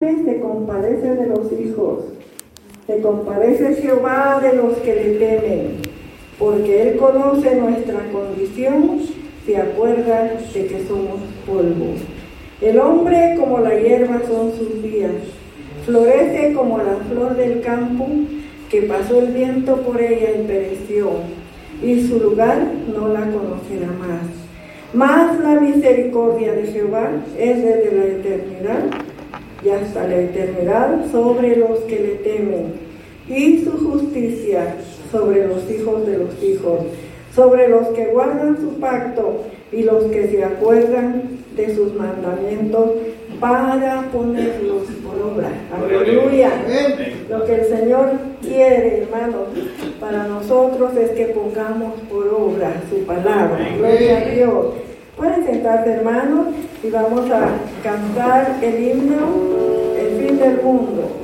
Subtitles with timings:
[0.00, 2.04] se compadece de los hijos,
[2.86, 5.78] se compadece Jehová de los que le temen,
[6.38, 9.00] porque Él conoce nuestra condición,
[9.44, 11.94] se acuerda de que somos polvo.
[12.60, 15.10] El hombre como la hierba son sus días,
[15.84, 18.06] florece como la flor del campo,
[18.70, 21.10] que pasó el viento por ella y pereció,
[21.82, 22.58] y su lugar
[22.94, 24.22] no la conocerá más.
[24.92, 29.07] Mas la misericordia de Jehová es desde la eternidad
[29.64, 32.74] y hasta la eternidad sobre los que le temen,
[33.28, 34.76] y su justicia
[35.10, 36.80] sobre los hijos de los hijos,
[37.34, 41.22] sobre los que guardan su pacto y los que se acuerdan
[41.56, 42.90] de sus mandamientos
[43.40, 45.48] para ponerlos por obra.
[45.72, 46.50] Aleluya.
[47.28, 48.10] Lo que el Señor
[48.42, 49.48] quiere, hermanos,
[50.00, 53.58] para nosotros es que pongamos por obra su palabra.
[53.76, 54.66] Gloria a Dios.
[55.18, 56.46] Pueden sentarse, hermanos,
[56.80, 57.48] y vamos a
[57.82, 59.16] cantar el himno,
[59.98, 61.17] el fin del mundo.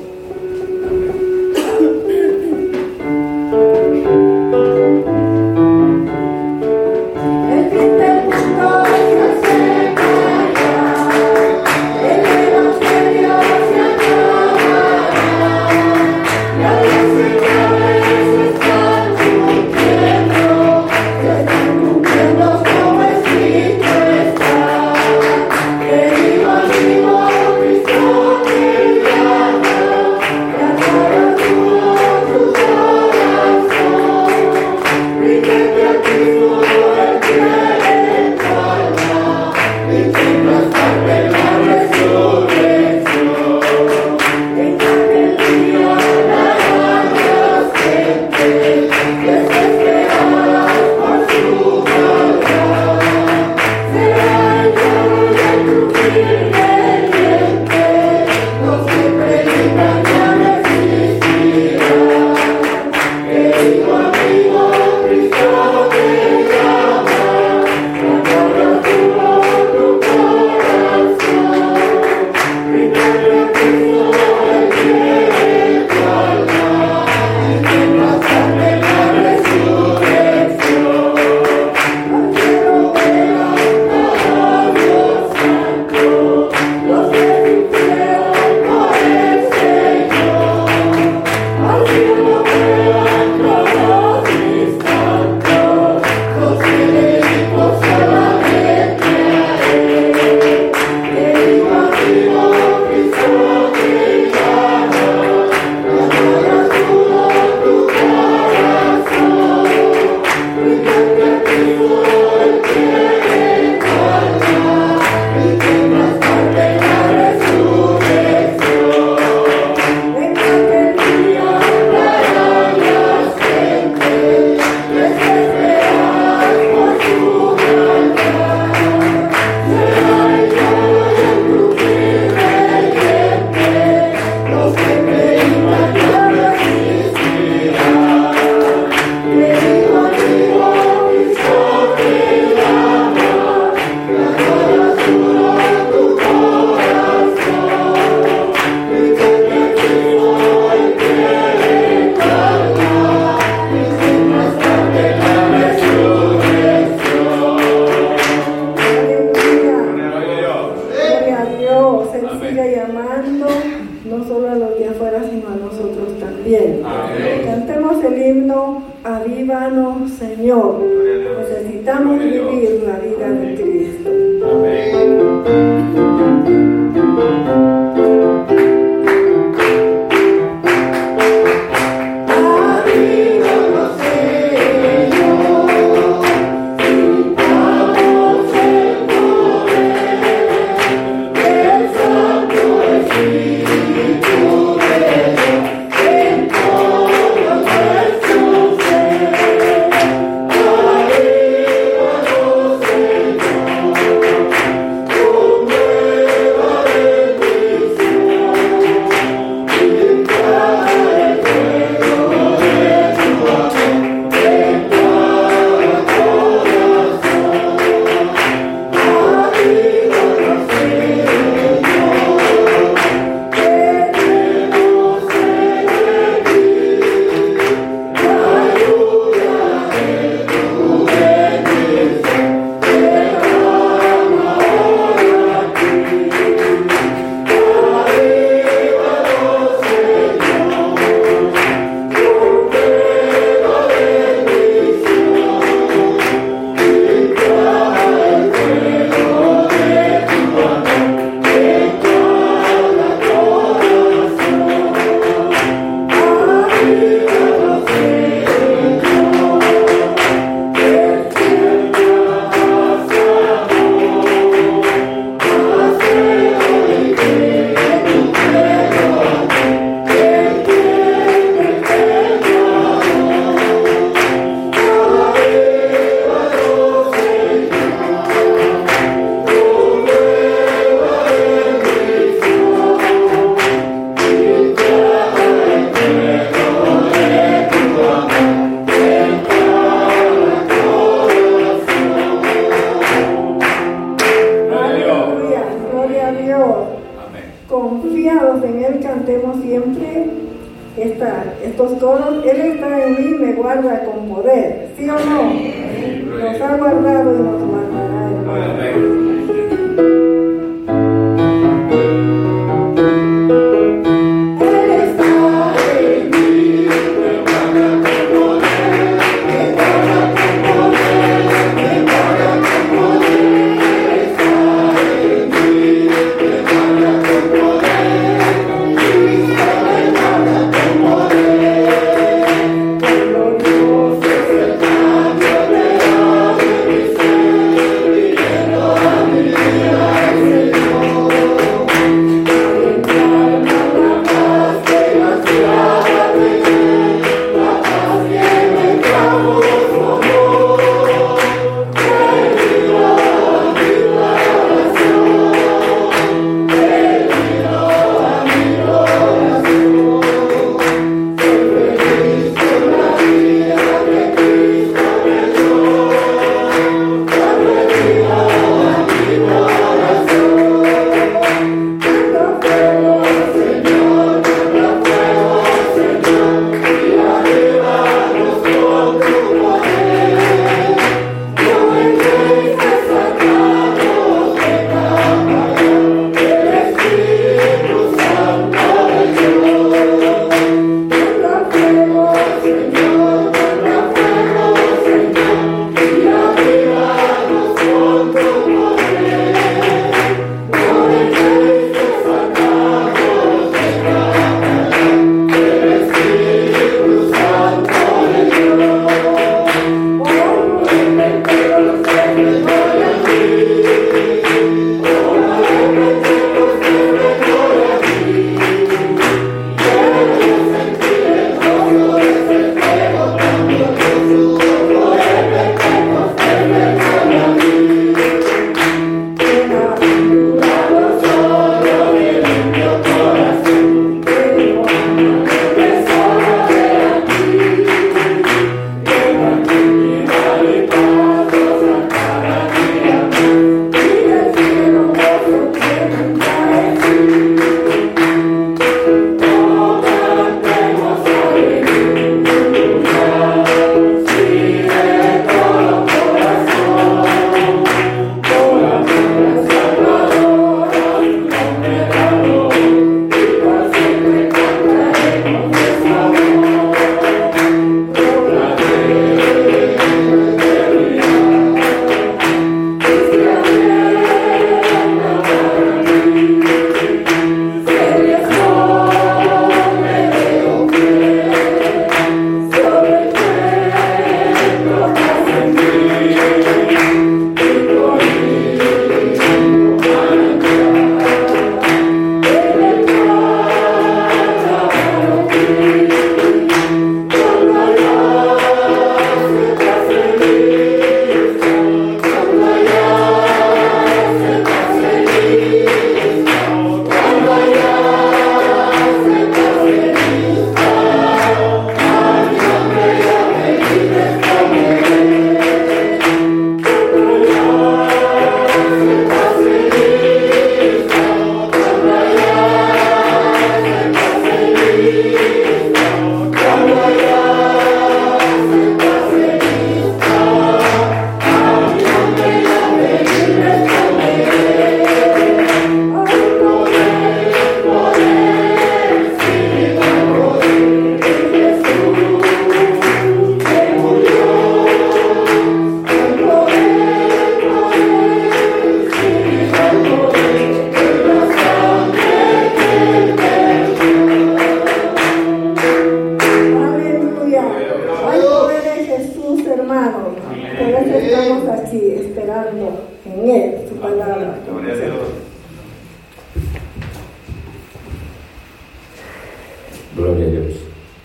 [570.17, 570.75] Gloria a Dios.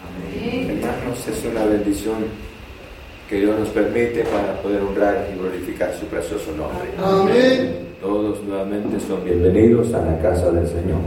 [0.01, 0.81] Amén.
[0.81, 2.15] Hermanos, es una bendición
[3.29, 6.89] que Dios nos permite para poder honrar y glorificar su precioso nombre.
[6.98, 7.89] Amén.
[8.01, 10.98] Todos nuevamente son bienvenidos a la casa del Señor.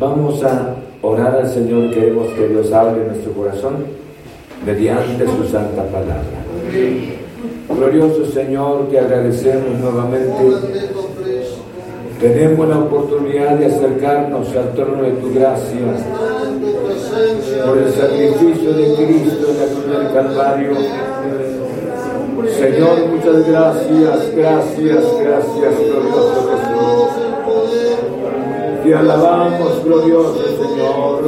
[0.00, 3.84] Vamos a orar al Señor, queremos que Dios hable nuestro corazón
[4.64, 6.22] mediante su santa palabra.
[7.68, 10.32] Glorioso Señor, te agradecemos nuevamente.
[12.18, 15.80] Tenemos la oportunidad de acercarnos al trono de tu gracia
[17.66, 20.72] por el sacrificio de Cristo en la cruz del Calvario.
[22.58, 27.08] Señor, muchas gracias, gracias, gracias, glorioso Jesús.
[28.82, 31.24] Te alabamos, glorioso Señor,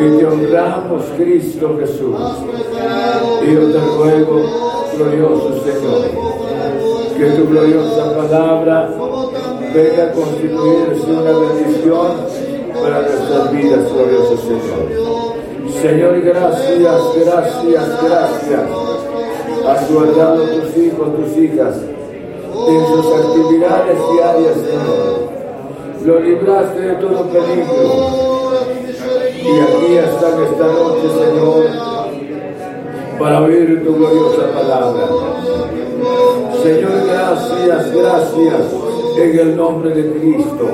[0.00, 2.16] y te honramos, Cristo Jesús.
[3.42, 4.36] Y yo te ruego,
[4.96, 6.02] glorioso Señor,
[7.16, 8.90] que tu gloriosa palabra
[9.74, 12.53] venga a constituirse una bendición
[12.84, 15.32] para nuestras vidas, glorioso Señor.
[15.80, 18.60] Señor, gracias, gracias, gracias.
[19.66, 21.76] Has guardado tus hijos, tus hijas
[22.68, 25.32] en sus actividades diarias, Señor.
[26.04, 27.84] Lo libraste de todo peligro.
[29.34, 31.64] Y aquí están esta noche, Señor,
[33.18, 35.08] para oír tu gloriosa palabra.
[36.62, 40.68] Señor, gracias, gracias en el nombre de Cristo.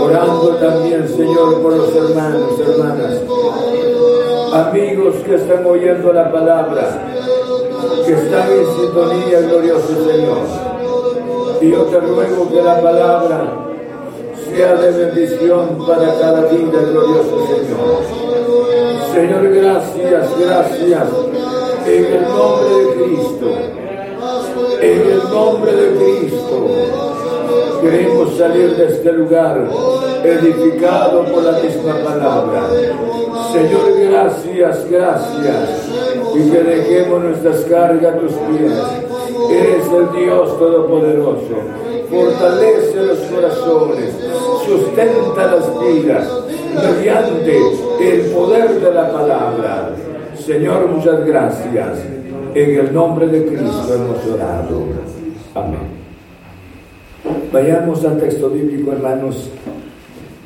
[0.00, 3.20] Orando también, Señor, por los hermanos, hermanas,
[4.52, 7.02] amigos que están oyendo la palabra,
[8.04, 10.38] que están en sintonía, glorioso Señor.
[11.60, 13.52] Y yo te ruego que la palabra
[14.50, 18.24] sea de bendición para cada vida, glorioso Señor.
[19.14, 21.08] Señor, gracias, gracias,
[21.86, 23.83] en el nombre de Cristo
[24.80, 26.68] en el nombre de Cristo.
[27.82, 29.68] Queremos salir de este lugar
[30.24, 32.68] edificado por la misma palabra.
[33.52, 35.90] Señor, gracias, gracias.
[36.34, 38.72] Y que dejemos nuestras cargas a tus pies.
[39.50, 41.56] Eres el Dios Todopoderoso.
[42.10, 44.14] Fortalece los corazones.
[44.66, 46.26] Sustenta las vidas
[46.74, 47.58] mediante
[48.00, 49.90] el poder de la palabra.
[50.36, 52.13] Señor, muchas gracias.
[52.54, 54.84] En el nombre de Cristo hemos orado.
[55.56, 56.04] Amén.
[57.52, 59.50] Vayamos al texto bíblico, hermanos.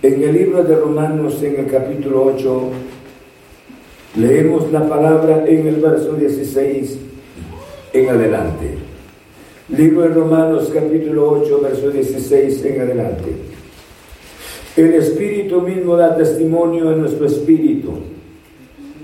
[0.00, 2.62] En el libro de Romanos, en el capítulo 8,
[4.16, 6.98] leemos la palabra en el verso 16
[7.92, 8.78] en adelante.
[9.76, 13.36] Libro de Romanos, capítulo 8, verso 16 en adelante.
[14.78, 17.92] El Espíritu mismo da testimonio en nuestro espíritu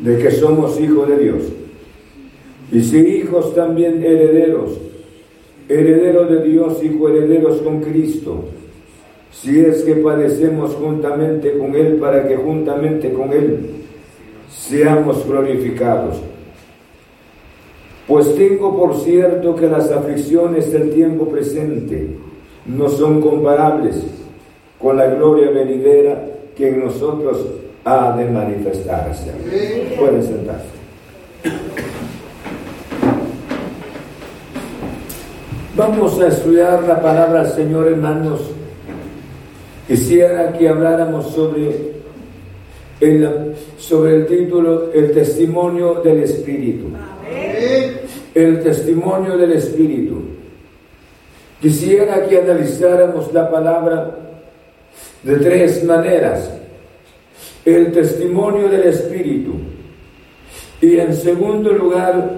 [0.01, 1.43] de que somos hijos de Dios.
[2.73, 4.79] Y si hijos también herederos,
[5.69, 8.45] herederos de Dios y coherederos con Cristo,
[9.33, 13.59] si es que padecemos juntamente con Él para que juntamente con Él
[14.51, 16.21] seamos glorificados.
[18.07, 22.09] Pues tengo por cierto que las aflicciones del tiempo presente
[22.67, 24.03] no son comparables
[24.79, 26.23] con la gloria venidera
[26.55, 27.47] que en nosotros
[27.85, 29.31] ha de manifestarse.
[29.99, 30.75] Pueden sentarse.
[35.77, 38.43] Vamos a estudiar la palabra del Señor, hermanos.
[39.89, 41.95] Quisiera que habláramos sobre
[43.01, 46.91] el, sobre el título El testimonio del Espíritu.
[48.37, 50.23] El testimonio del Espíritu.
[51.61, 54.17] Quisiera que analizáramos la palabra
[55.25, 56.53] de tres maneras.
[57.65, 59.55] El testimonio del Espíritu.
[60.81, 62.31] Y en segundo lugar,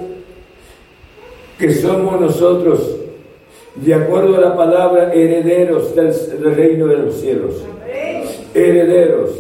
[1.59, 2.96] que somos nosotros
[3.77, 7.63] de acuerdo a la palabra, herederos del, reino de los cielos.
[8.55, 9.31] Herederos.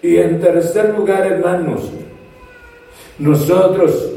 [0.00, 1.90] Y en tercer lugar, hermanos,
[3.18, 4.12] nosotros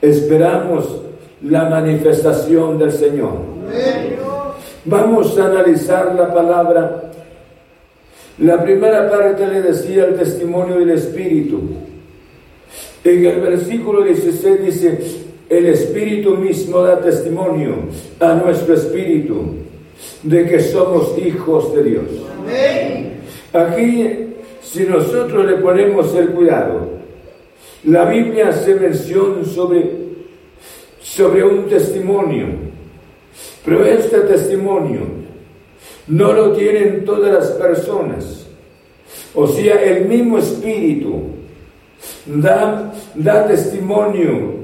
[0.00, 1.02] esperamos
[1.42, 3.32] la manifestación del Señor.
[4.86, 7.10] Vamos a analizar la palabra.
[8.38, 11.60] La primera parte le decía el testimonio del Espíritu.
[13.04, 15.23] En el versículo 16 dice,
[15.58, 17.74] el Espíritu mismo da testimonio
[18.18, 19.54] a nuestro espíritu
[20.22, 22.04] de que somos hijos de Dios.
[23.52, 26.88] Aquí, si nosotros le ponemos el cuidado,
[27.84, 29.90] la Biblia hace mención sobre,
[31.00, 32.46] sobre un testimonio,
[33.64, 35.00] pero este testimonio
[36.08, 38.46] no lo tienen todas las personas.
[39.34, 41.22] O sea, el mismo espíritu
[42.26, 44.63] da, da testimonio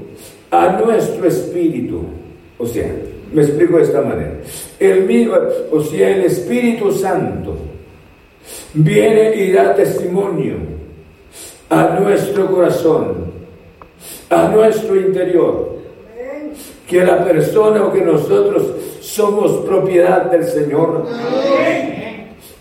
[0.51, 2.03] a nuestro espíritu.
[2.57, 2.93] O sea,
[3.33, 4.33] me explico de esta manera.
[4.79, 5.35] El mismo,
[5.71, 7.55] o sea, el Espíritu Santo
[8.73, 10.55] viene y da testimonio
[11.69, 13.31] a nuestro corazón,
[14.29, 15.77] a nuestro interior,
[16.87, 18.63] que la persona o que nosotros
[18.99, 21.05] somos propiedad del Señor.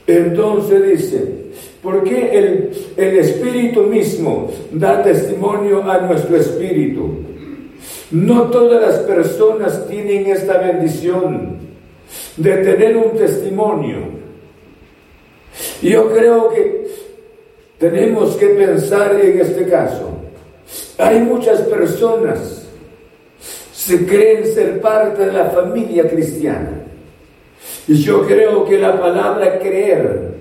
[0.07, 1.35] Entonces dice,
[1.83, 7.30] ¿por qué el, el Espíritu mismo da testimonio a nuestro espíritu?
[8.11, 11.59] No todas las personas tienen esta bendición
[12.37, 13.99] de tener un testimonio.
[15.83, 16.89] Yo creo que
[17.79, 20.11] tenemos que pensar en este caso.
[20.99, 22.61] Hay muchas personas
[23.73, 26.85] se creen ser parte de la familia cristiana.
[27.89, 30.35] Y yo creo que la palabra creer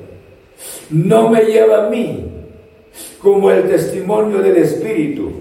[0.89, 2.25] no me lleva a mí
[3.21, 5.31] como el testimonio del Espíritu.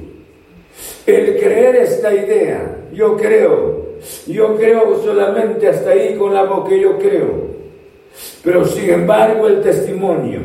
[1.08, 3.94] El creer esta idea, yo creo,
[4.26, 7.48] yo creo solamente hasta ahí con la que yo creo.
[8.44, 10.40] Pero sin embargo el testimonio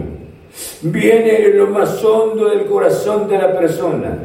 [0.83, 4.17] viene en lo más hondo del corazón de la persona,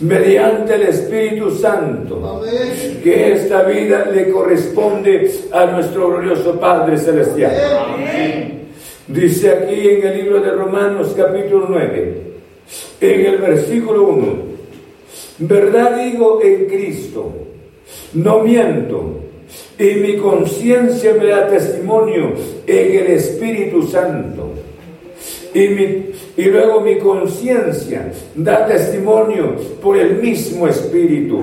[0.00, 2.42] mediante el Espíritu Santo,
[3.04, 7.52] que esta vida le corresponde a nuestro glorioso Padre Celestial.
[9.06, 12.22] Dice aquí en el libro de Romanos capítulo 9,
[13.00, 14.53] en el versículo 1,
[15.38, 17.32] verdad digo en Cristo,
[18.14, 19.20] no miento,
[19.78, 22.32] y mi conciencia me da testimonio
[22.66, 24.50] en el Espíritu Santo.
[25.52, 25.60] Y,
[26.36, 31.42] y luego mi conciencia da testimonio por el mismo Espíritu.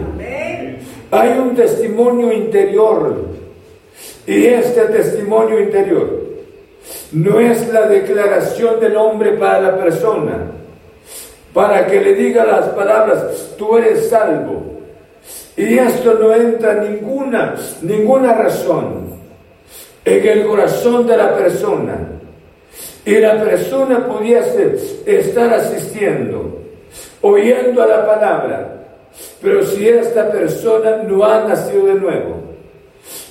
[1.11, 3.31] Hay un testimonio interior.
[4.25, 6.21] Y este testimonio interior
[7.11, 10.51] no es la declaración del hombre para la persona,
[11.53, 14.63] para que le diga las palabras, tú eres salvo.
[15.57, 19.11] Y esto no entra ninguna, ninguna razón
[20.05, 21.97] en el corazón de la persona.
[23.05, 26.59] Y la persona pudiese estar asistiendo,
[27.21, 28.77] oyendo a la palabra,
[29.41, 32.35] pero si esta persona no ha nacido de nuevo,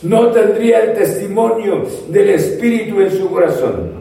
[0.02, 4.00] no tendría el testimonio del Espíritu en su corazón.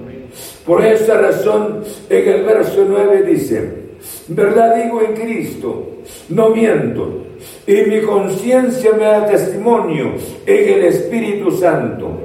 [0.66, 3.89] Por esa razón, en el verso 9 dice,
[4.30, 5.88] verdad digo en Cristo,
[6.30, 7.26] no miento,
[7.66, 10.14] y mi conciencia me da testimonio
[10.46, 12.20] en el Espíritu Santo.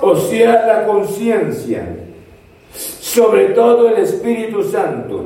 [0.00, 1.86] O sea, la conciencia,
[2.74, 5.24] sobre todo el Espíritu Santo.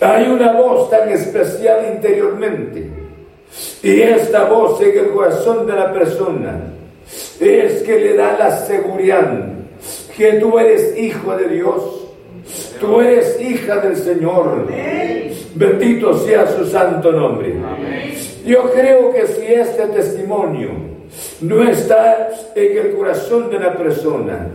[0.00, 2.90] Hay una voz tan especial interiormente.
[3.82, 6.60] Y esta voz en el corazón de la persona
[7.40, 9.52] es que le da la seguridad
[10.16, 12.01] que tú eres hijo de Dios.
[12.82, 14.66] Tú eres hija del Señor.
[15.54, 17.54] Bendito sea su santo nombre.
[18.44, 20.70] Yo creo que si este testimonio
[21.40, 24.48] no está en el corazón de la persona,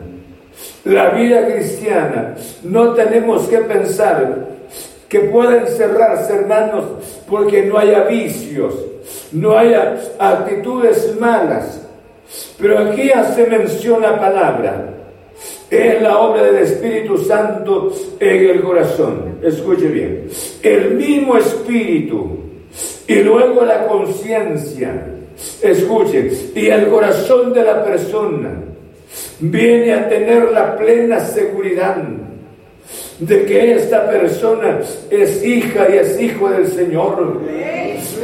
[0.84, 4.48] la vida cristiana, no tenemos que pensar
[5.08, 6.84] que pueden cerrarse, hermanos,
[7.30, 8.74] porque no haya vicios,
[9.32, 11.88] no haya actitudes malas,
[12.60, 14.97] pero aquí hace mención la palabra.
[15.70, 19.40] Es la obra del Espíritu Santo en el corazón.
[19.44, 20.28] Escuche bien.
[20.64, 22.38] El mismo Espíritu
[23.08, 25.14] y luego la conciencia.
[25.62, 26.32] Escuche.
[26.56, 28.64] Y el corazón de la persona
[29.40, 31.98] viene a tener la plena seguridad
[33.20, 37.42] de que esta persona es hija y es hijo del Señor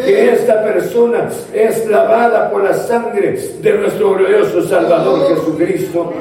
[0.06, 6.14] que esta persona es lavada por la sangre de nuestro glorioso Salvador Jesucristo.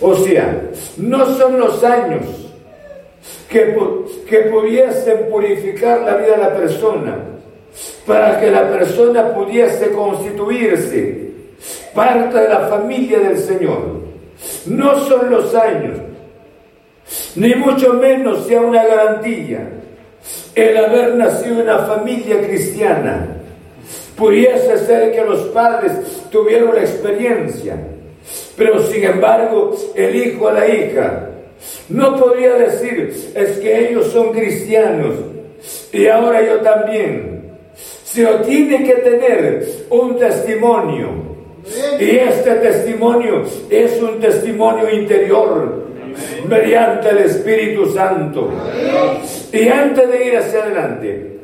[0.00, 0.60] O sea,
[0.98, 2.24] no son los años
[3.48, 3.76] que,
[4.28, 7.16] que pudiesen purificar la vida de la persona
[8.06, 11.26] para que la persona pudiese constituirse
[11.94, 14.06] parte de la familia del Señor.
[14.66, 15.98] No son los años,
[17.34, 19.70] ni mucho menos sea una garantía
[20.54, 23.28] el haber nacido en una familia cristiana.
[24.16, 25.92] Pudiese ser que los padres
[26.30, 27.76] tuvieron la experiencia,
[28.56, 31.30] pero sin embargo el hijo o la hija
[31.88, 35.14] no podría decir es que ellos son cristianos
[35.92, 37.36] y ahora yo también.
[38.04, 41.08] Sino tiene que tener un testimonio.
[41.98, 45.86] Y este testimonio es un testimonio interior
[46.48, 48.50] mediante el Espíritu Santo.
[49.52, 51.38] Y antes de ir hacia adelante,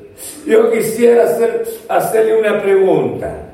[0.47, 3.49] yo quisiera hacer, hacerle una pregunta.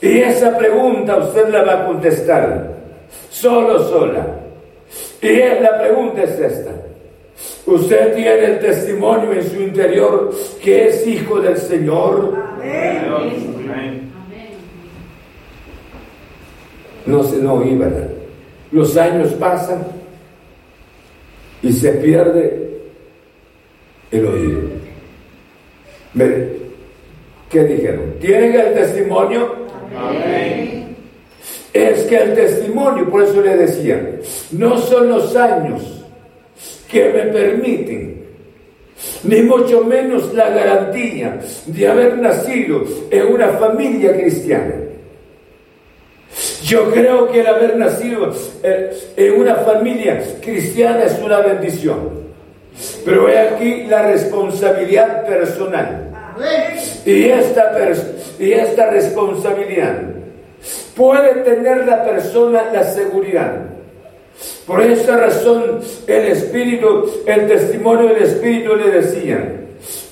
[0.00, 2.77] Y esa pregunta usted la va a contestar,
[3.40, 4.26] solo sola.
[5.20, 6.70] Y la pregunta es esta.
[7.66, 12.34] Usted tiene el testimonio en su interior que es hijo del Señor.
[12.60, 14.08] Amén.
[17.06, 18.08] No se no oí, ¿verdad?
[18.70, 19.86] Los años pasan
[21.62, 22.80] y se pierde
[24.10, 24.60] el oído.
[27.50, 28.14] ¿Qué dijeron?
[28.20, 29.54] ¿Tienen el testimonio?
[29.96, 30.57] Amén.
[31.72, 34.18] Es que el testimonio, por eso le decía,
[34.52, 35.82] no son los años
[36.90, 38.24] que me permiten,
[39.24, 44.74] ni mucho menos la garantía de haber nacido en una familia cristiana.
[46.64, 52.28] Yo creo que el haber nacido eh, en una familia cristiana es una bendición.
[53.04, 56.04] Pero he aquí la responsabilidad personal.
[57.04, 57.72] Y esta,
[58.38, 60.17] y esta responsabilidad
[60.98, 63.54] puede tener la persona la seguridad.
[64.66, 69.54] Por esa razón el Espíritu, el testimonio del Espíritu le decía,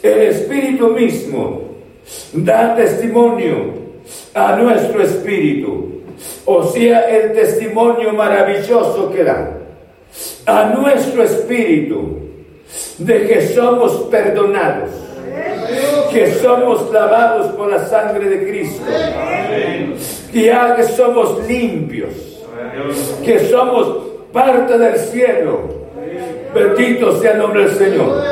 [0.02, 1.62] el Espíritu mismo
[2.32, 3.74] da testimonio
[4.32, 6.02] a nuestro Espíritu,
[6.44, 9.58] o sea, el testimonio maravilloso que da
[10.46, 12.20] a nuestro Espíritu
[12.98, 14.90] de que somos perdonados,
[16.12, 18.82] que somos lavados por la sangre de Cristo,
[20.44, 22.12] ya que somos limpios,
[23.24, 23.98] que somos
[24.32, 25.86] parte del cielo.
[26.54, 28.22] Bendito sea el nombre del Señor.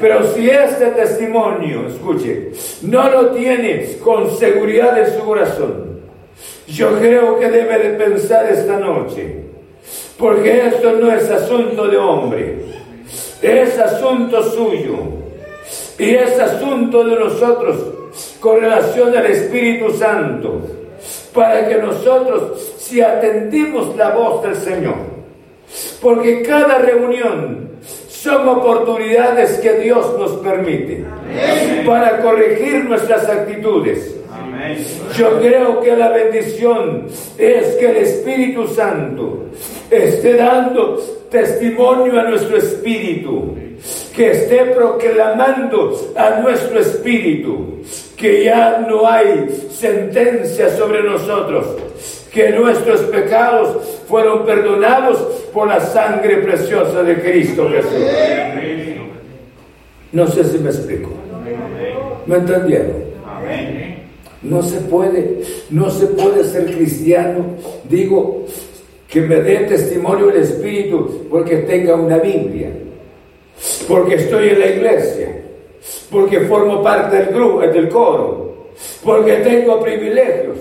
[0.00, 6.00] Pero si este testimonio, escuche, no lo tiene con seguridad en su corazón,
[6.68, 9.44] yo creo que debe de pensar esta noche,
[10.18, 12.58] porque esto no es asunto de hombre,
[13.42, 14.96] es asunto suyo
[15.98, 17.76] y es asunto de nosotros
[18.38, 20.60] con relación al Espíritu Santo,
[21.34, 24.96] para que nosotros, si atendimos la voz del Señor,
[26.00, 27.68] porque cada reunión
[28.08, 31.04] son oportunidades que Dios nos permite
[31.86, 34.16] para corregir nuestras actitudes.
[35.16, 37.06] Yo creo que la bendición
[37.38, 39.46] es que el Espíritu Santo
[39.90, 40.96] esté dando
[41.30, 43.54] testimonio a nuestro espíritu,
[44.14, 47.82] que esté proclamando a nuestro espíritu
[48.16, 51.66] que ya no hay sentencia sobre nosotros,
[52.32, 55.18] que nuestros pecados fueron perdonados
[55.52, 58.04] por la sangre preciosa de Cristo Jesús.
[60.12, 61.10] No sé si me explico.
[62.26, 63.08] ¿Me entendieron?
[64.42, 67.44] No se puede, no se puede ser cristiano,
[67.88, 68.46] digo,
[69.08, 72.70] que me dé testimonio el Espíritu porque tenga una Biblia,
[73.86, 75.28] porque estoy en la iglesia,
[76.10, 78.68] porque formo parte del grupo, del coro,
[79.04, 80.58] porque tengo privilegios,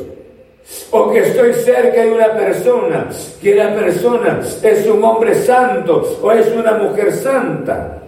[0.92, 3.10] o que estoy cerca de una persona,
[3.42, 8.02] que la persona es un hombre santo o es una mujer santa.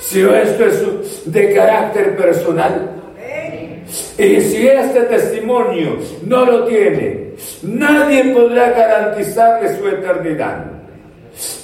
[0.00, 2.90] Si esto es de carácter personal,
[4.18, 10.81] y si este testimonio no lo tiene, nadie podrá garantizarle su eternidad.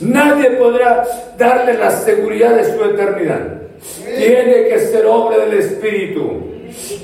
[0.00, 1.04] Nadie podrá
[1.36, 3.62] darle la seguridad de su eternidad.
[4.04, 6.44] Tiene que ser obra del Espíritu.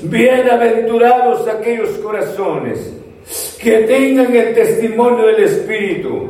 [0.03, 2.93] Bienaventurados aquellos corazones
[3.59, 6.29] que tengan el testimonio del Espíritu.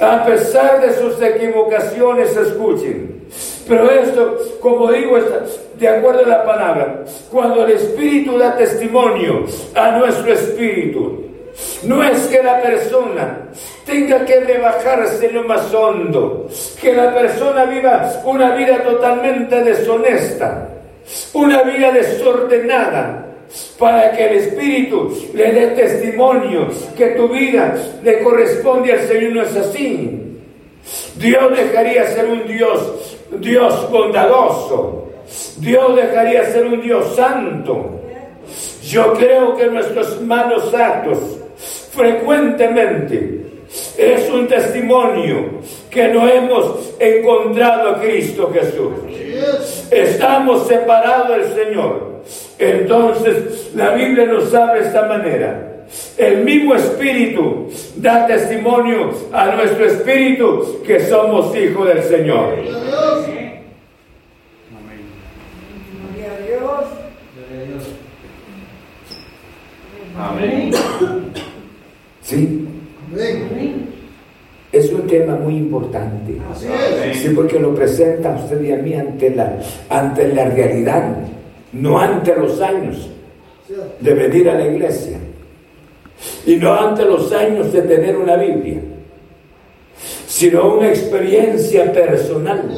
[0.00, 3.22] A pesar de sus equivocaciones, escuchen.
[3.68, 5.18] Pero esto, como digo,
[5.78, 11.24] de acuerdo a la palabra, cuando el Espíritu da testimonio a nuestro Espíritu,
[11.84, 13.48] no es que la persona
[13.84, 16.48] tenga que rebajarse lo más hondo,
[16.80, 20.68] que la persona viva una vida totalmente deshonesta,
[21.32, 23.24] una vida desordenada,
[23.78, 29.42] para que el Espíritu le dé testimonio que tu vida le corresponde al Señor, no
[29.42, 30.24] es así.
[31.16, 35.08] Dios dejaría ser un Dios, Dios bondadoso.
[35.58, 38.00] Dios dejaría ser un Dios santo.
[38.82, 41.37] Yo creo que nuestros malos actos
[41.90, 43.38] frecuentemente
[43.98, 48.92] es un testimonio que no hemos encontrado a Cristo Jesús.
[49.90, 52.22] Estamos separados del Señor.
[52.58, 55.64] Entonces la Biblia nos habla de esta manera.
[56.16, 62.54] El mismo Espíritu da testimonio a nuestro Espíritu que somos hijos del Señor.
[70.18, 70.72] Amén.
[72.28, 72.66] ¿Sí?
[74.70, 76.36] Es un tema muy importante.
[77.14, 81.16] Sí, porque lo presenta usted y a mí ante la, ante la realidad,
[81.72, 83.08] no ante los años
[84.00, 85.16] de venir a la iglesia
[86.44, 88.80] y no ante los años de tener una Biblia,
[90.26, 92.68] sino una experiencia personal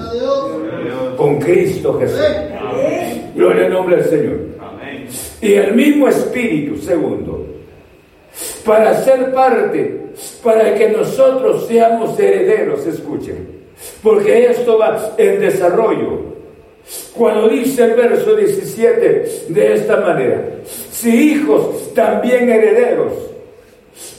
[1.16, 2.20] con Cristo Jesús.
[3.34, 4.38] Gloria al nombre del Señor.
[5.42, 7.49] Y el mismo Espíritu, segundo,
[8.64, 10.00] para ser parte,
[10.42, 13.60] para que nosotros seamos herederos, escuchen,
[14.02, 16.30] porque esto va en desarrollo.
[17.14, 20.42] Cuando dice el verso 17 de esta manera,
[20.90, 23.12] si hijos, también herederos,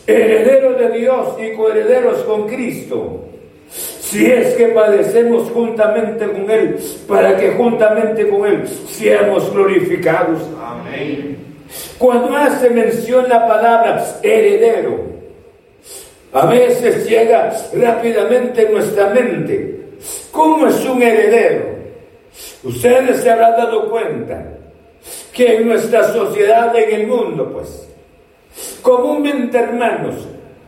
[0.07, 3.25] herederos de Dios y coherederos con Cristo,
[3.69, 6.77] si es que padecemos juntamente con Él,
[7.07, 10.39] para que juntamente con Él seamos glorificados.
[10.61, 11.50] Amén.
[11.97, 15.11] Cuando hace mención la palabra heredero,
[16.33, 19.81] A veces llega rápidamente en nuestra mente.
[20.31, 21.65] ¿Cómo es un heredero?
[22.63, 24.41] Ustedes se habrán dado cuenta
[25.33, 27.85] que en nuestra sociedad, en el mundo, pues,
[28.81, 30.25] comúnmente, hermanos,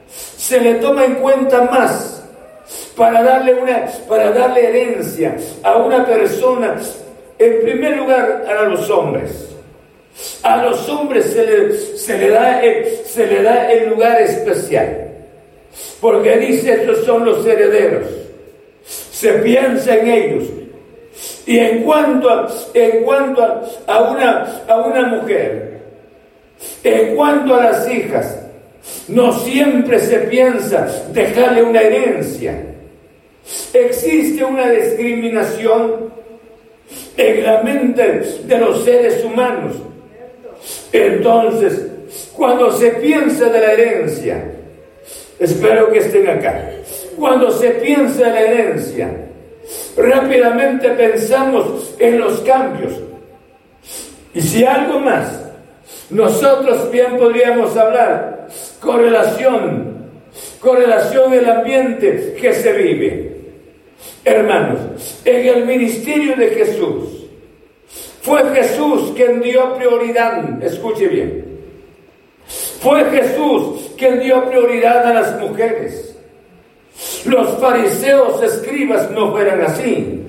[0.07, 2.25] se le toma en cuenta más
[2.97, 6.75] para darle una para darle herencia a una persona
[7.39, 9.52] en primer lugar a los hombres
[10.43, 12.61] a los hombres se le, da,
[13.05, 15.09] se le da el lugar especial
[16.01, 18.07] porque dice estos son los herederos
[18.83, 20.43] se piensa en ellos
[21.45, 23.41] y en cuanto a, en cuanto
[23.87, 25.79] a, una, a una mujer
[26.83, 28.43] en cuanto a las hijas
[29.07, 32.61] no siempre se piensa dejarle una herencia.
[33.73, 36.11] Existe una discriminación
[37.17, 39.75] en la mente de los seres humanos.
[40.91, 41.87] Entonces,
[42.35, 44.43] cuando se piensa de la herencia,
[45.39, 46.69] espero que estén acá,
[47.17, 49.09] cuando se piensa de la herencia,
[49.97, 52.93] rápidamente pensamos en los cambios.
[54.33, 55.41] Y si algo más,
[56.09, 58.47] nosotros bien podríamos hablar
[58.79, 60.09] correlación,
[60.59, 63.37] correlación del ambiente que se vive.
[64.25, 64.79] Hermanos,
[65.25, 67.22] en el ministerio de Jesús,
[68.23, 71.59] fue Jesús quien dio prioridad, escuche bien,
[72.79, 76.17] fue Jesús quien dio prioridad a las mujeres.
[77.25, 80.21] Los fariseos escribas no fueran así,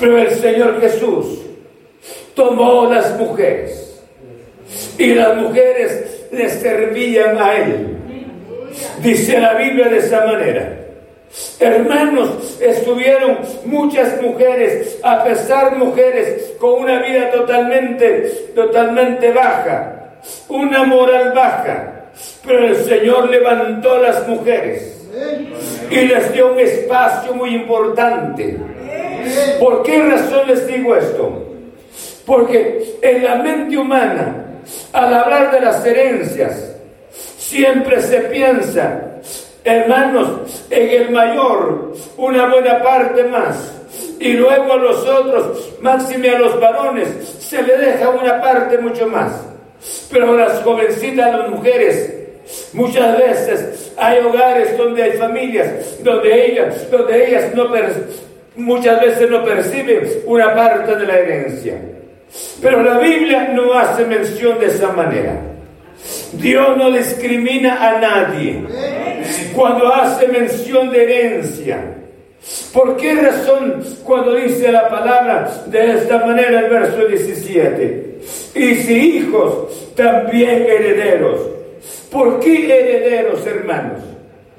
[0.00, 1.38] pero el Señor Jesús
[2.34, 4.02] tomó las mujeres
[4.98, 7.96] y las mujeres le servían a él.
[9.02, 10.77] Dice la Biblia de esa manera.
[11.60, 21.32] Hermanos, estuvieron muchas mujeres, a pesar mujeres con una vida totalmente, totalmente baja, una moral
[21.34, 22.10] baja,
[22.46, 25.06] pero el Señor levantó a las mujeres
[25.90, 28.56] y les dio un espacio muy importante.
[29.60, 31.44] ¿Por qué razón les digo esto?
[32.24, 34.44] Porque en la mente humana
[34.92, 36.76] al hablar de las herencias,
[37.36, 39.07] siempre se piensa,
[39.64, 43.74] hermanos, en el mayor, una buena parte más.
[44.20, 49.06] Y luego a los otros, máxime a los varones, se le deja una parte mucho
[49.06, 49.32] más.
[50.10, 52.14] Pero las jovencitas, las mujeres,
[52.72, 57.68] muchas veces hay hogares donde hay familias, donde ellas, donde ellas no
[58.56, 61.74] muchas veces no perciben una parte de la herencia.
[62.60, 65.40] Pero la Biblia no hace mención de esa manera.
[66.32, 68.62] Dios no discrimina a nadie
[69.58, 71.82] cuando hace mención de herencia.
[72.72, 78.18] ¿Por qué razón cuando dice la palabra de esta manera el verso 17?
[78.54, 81.40] Y si hijos, también herederos.
[82.08, 84.00] ¿Por qué herederos, hermanos?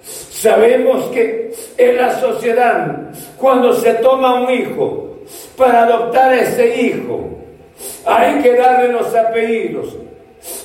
[0.03, 2.97] Sabemos que en la sociedad,
[3.37, 5.19] cuando se toma un hijo,
[5.55, 7.37] para adoptar a ese hijo,
[8.05, 9.95] hay que darle los apellidos.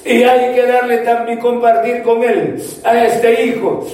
[0.05, 3.87] Y hay que darle también compartir con él, a este hijo,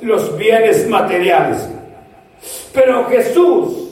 [0.00, 1.68] los bienes materiales.
[2.72, 3.90] Pero Jesús,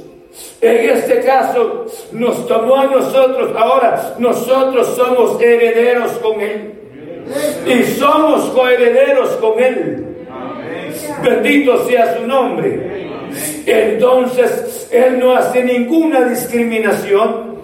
[0.60, 3.54] en este caso, nos tomó a nosotros.
[3.56, 6.72] Ahora nosotros somos herederos con Él.
[7.66, 10.04] Y somos coherederos con Él.
[11.22, 13.08] Bendito sea su nombre.
[13.66, 17.58] Entonces, Él no hace ninguna discriminación.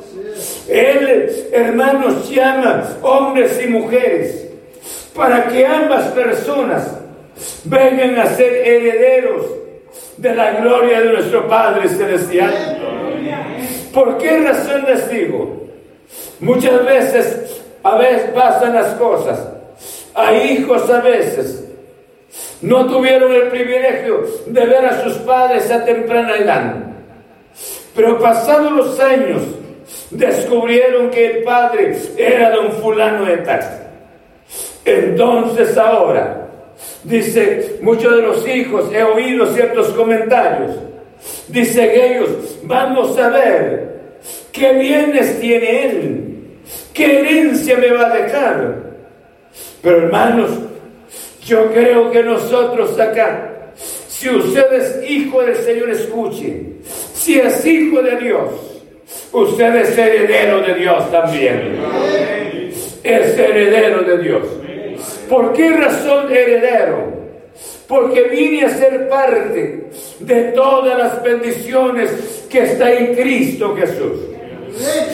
[0.69, 4.49] Él, hermanos, llama hombres y mujeres
[5.15, 6.99] para que ambas personas
[7.65, 9.47] vengan a ser herederos
[10.17, 12.53] de la gloria de nuestro Padre Celestial.
[13.93, 15.69] ¿Por qué razón les digo?
[16.41, 19.49] Muchas veces, a veces pasan las cosas.
[20.15, 21.65] Hay hijos a veces
[22.65, 26.75] no tuvieron el privilegio de ver a sus padres a temprana edad.
[27.95, 29.43] Pero pasados los años,
[30.11, 33.61] descubrieron que el padre era don fulano de tal.
[34.85, 36.49] Entonces ahora,
[37.05, 40.73] dice, muchos de los hijos, he oído ciertos comentarios,
[41.49, 44.21] dicen ellos, vamos a ver
[44.53, 46.35] qué bienes tiene él,
[46.93, 48.85] qué herencia me va a dejar.
[49.83, 50.51] Pero hermanos,
[51.45, 53.73] yo creo que nosotros acá,
[54.09, 56.75] si usted es hijo del Señor, escuche,
[57.13, 58.74] si es hijo de Dios,
[59.33, 61.79] Usted es heredero de Dios también.
[63.03, 64.43] Es heredero de Dios.
[65.29, 67.13] ¿Por qué razón heredero?
[67.89, 69.85] Porque vine a ser parte
[70.21, 74.35] de todas las bendiciones que está en Cristo Jesús.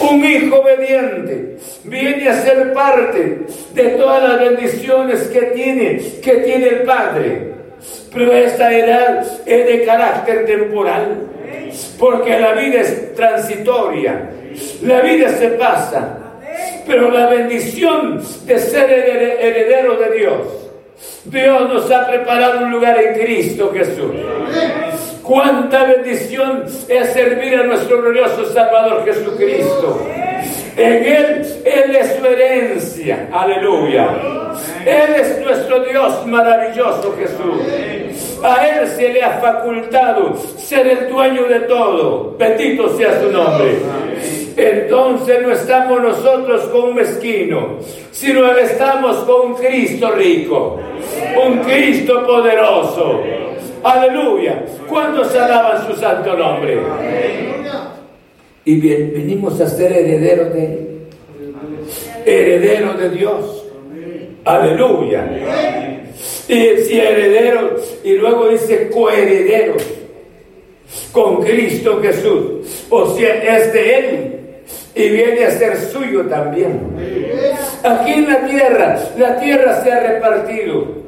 [0.01, 3.41] Un hijo obediente viene a ser parte
[3.75, 7.51] de todas las bendiciones que tiene, que tiene el Padre.
[8.13, 11.29] pero esta edad es de carácter temporal,
[11.99, 14.31] porque la vida es transitoria,
[14.83, 16.19] la vida se pasa,
[16.87, 20.61] pero la bendición de ser heredero de Dios,
[21.25, 24.13] Dios nos ha preparado un lugar en Cristo Jesús.
[25.23, 30.01] Cuánta bendición es servir a nuestro glorioso Salvador Jesucristo.
[30.77, 33.29] En Él, Él es su herencia.
[33.33, 34.09] Aleluya.
[34.85, 38.41] Él es nuestro Dios maravilloso Jesús.
[38.43, 42.35] A Él se le ha facultado ser el dueño de todo.
[42.39, 43.79] Bendito sea su nombre.
[44.57, 47.79] Entonces no estamos nosotros con un mezquino,
[48.11, 50.79] sino estamos con un Cristo rico,
[51.43, 53.21] un Cristo poderoso.
[53.83, 54.63] Aleluya.
[54.89, 56.79] ¿Cuántos alaban su santo nombre?
[58.71, 60.89] Y venimos a ser herederos de Él.
[62.25, 63.65] Heredero de Dios.
[64.45, 65.29] Aleluya.
[66.47, 69.83] Y si herederos, y luego dice coherederos
[71.11, 72.87] con Cristo Jesús.
[72.91, 74.41] O sea, es de Él
[74.95, 76.79] y viene a ser suyo también.
[77.83, 81.00] Aquí en la tierra, la tierra se ha repartido.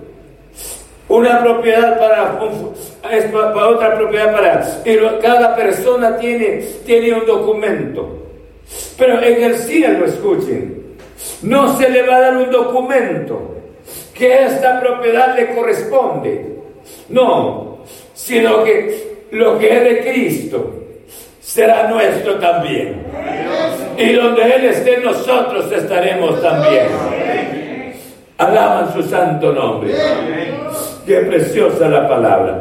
[1.12, 5.18] Una propiedad para, para otra propiedad para...
[5.20, 8.30] Cada persona tiene, tiene un documento.
[8.96, 10.96] Pero en el cielo, escuchen,
[11.42, 13.56] no se le va a dar un documento
[14.14, 16.56] que esta propiedad le corresponde.
[17.10, 17.80] No,
[18.14, 20.70] sino que lo que es de Cristo
[21.42, 23.02] será nuestro también.
[23.98, 26.86] Y donde Él esté, nosotros estaremos también.
[28.42, 29.94] Alaban su santo nombre.
[31.06, 32.60] Qué preciosa la palabra.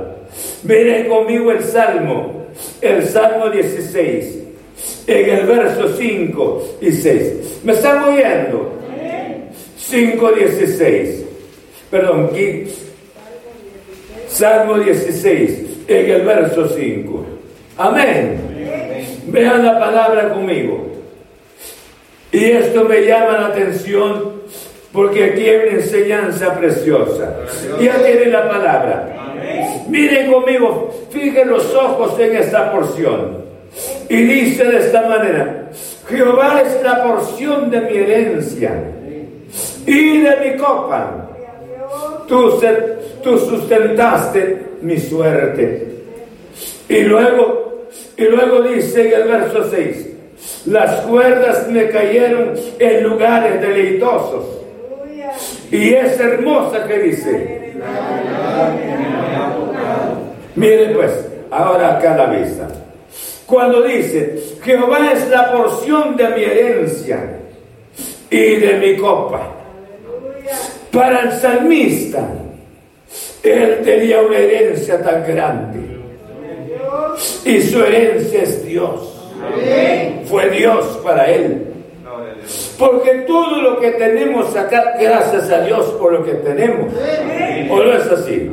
[0.61, 2.45] Miren conmigo el Salmo,
[2.81, 4.39] el Salmo 16,
[5.07, 7.61] en el verso 5 y 6.
[7.63, 8.73] ¿Me están oyendo?
[9.77, 11.25] 5, 16.
[11.89, 12.65] Perdón, aquí.
[14.27, 17.25] Salmo 16, en el verso 5.
[17.77, 18.39] Amén.
[19.25, 20.91] Vean la palabra conmigo.
[22.31, 24.30] Y esto me llama la atención
[24.93, 27.33] porque aquí hay una enseñanza preciosa.
[27.79, 29.33] Ya tiene la palabra.
[29.87, 33.41] Miren conmigo, fijen los ojos en esta porción.
[34.09, 35.69] Y dice de esta manera,
[36.09, 38.73] Jehová es la porción de mi herencia
[39.85, 41.29] y de mi copa.
[42.27, 42.61] Tú,
[43.23, 45.87] tú sustentaste mi suerte.
[46.89, 50.07] Y luego, y luego dice en el verso 6,
[50.65, 54.60] las cuerdas me cayeron en lugares deleitosos
[55.71, 57.73] y es hermosa que dice.
[60.55, 61.11] Mire pues,
[61.49, 62.67] ahora acá la vista.
[63.45, 67.19] Cuando dice, Jehová es la porción de mi herencia
[68.29, 69.49] y de mi copa.
[70.91, 72.27] Para el salmista,
[73.43, 75.79] él tenía una herencia tan grande.
[77.45, 79.31] Y su herencia es Dios.
[80.25, 81.70] Fue Dios para él.
[82.77, 86.93] Porque todo lo que tenemos acá, gracias a Dios por lo que tenemos.
[87.69, 88.49] ¿O no es así?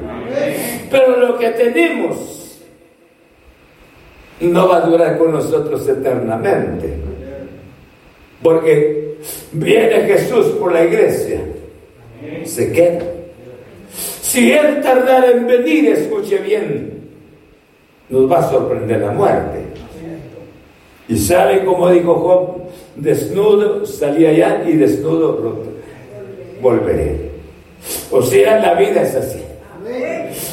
[0.91, 2.61] Pero lo que tenemos
[4.41, 6.95] no va a durar con nosotros eternamente.
[8.43, 9.17] Porque
[9.53, 11.41] viene Jesús por la iglesia,
[12.45, 13.05] se queda.
[13.91, 17.09] Si Él tardara en venir, escuche bien,
[18.09, 19.59] nos va a sorprender la muerte.
[21.09, 22.69] Y sabe como dijo Job,
[22.99, 25.63] desnudo salí allá y desnudo
[26.61, 27.31] volveré.
[28.11, 29.43] O sea, la vida es así.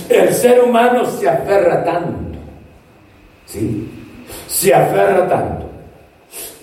[0.09, 2.39] El ser humano se aferra tanto.
[3.45, 3.89] ¿Sí?
[4.47, 5.65] Se aferra tanto.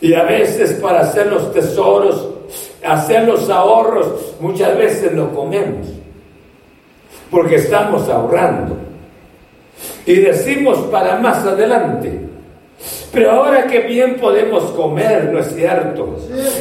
[0.00, 2.28] Y a veces para hacer los tesoros,
[2.84, 5.88] hacer los ahorros, muchas veces lo comemos.
[7.30, 8.76] Porque estamos ahorrando.
[10.06, 12.31] Y decimos para más adelante.
[13.12, 16.16] Pero ahora que bien podemos comer, ¿no es cierto?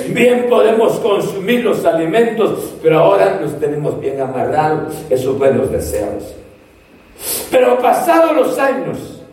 [0.10, 6.36] Bien podemos consumir los alimentos, pero ahora los tenemos bien amarrados, esos buenos deseos.
[7.50, 9.24] Pero pasados los años,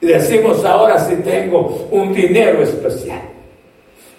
[0.00, 3.22] decimos ahora sí tengo un dinero especial.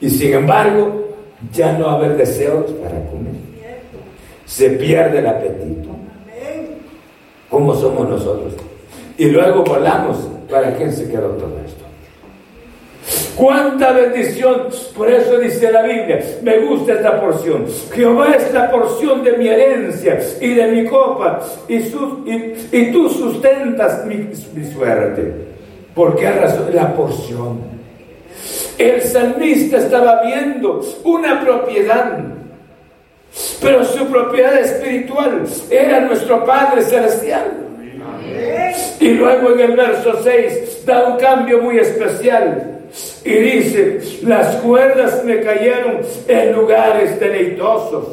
[0.01, 1.05] Y sin embargo,
[1.53, 3.33] ya no va a haber deseos para comer.
[4.45, 5.89] Se pierde el apetito.
[7.49, 8.53] ¿Cómo somos nosotros?
[9.17, 10.17] Y luego volamos.
[10.49, 11.78] ¿Para quién se quedó todo esto?
[13.35, 14.67] Cuánta bendición.
[14.95, 17.65] Por eso dice la Biblia, me gusta esta porción.
[17.93, 24.05] Jehová es la porción de mi herencia y de mi copa, y, y, tú sustentas
[24.05, 24.29] mi,
[24.65, 25.33] suerte.
[25.95, 26.67] ¿Por qué razón?
[26.73, 27.59] La porción.
[28.77, 32.19] El salmista estaba viendo una propiedad,
[33.61, 37.51] pero su propiedad espiritual era nuestro Padre Celestial.
[38.99, 42.78] Y luego en el verso 6 da un cambio muy especial.
[43.23, 48.07] Y dice, las cuerdas me cayeron en lugares deleitosos.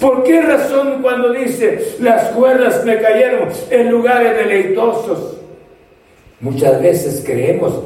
[0.00, 5.36] ¿Por qué razón cuando dice, las cuerdas me cayeron en lugares deleitosos?
[6.40, 7.80] Muchas veces creemos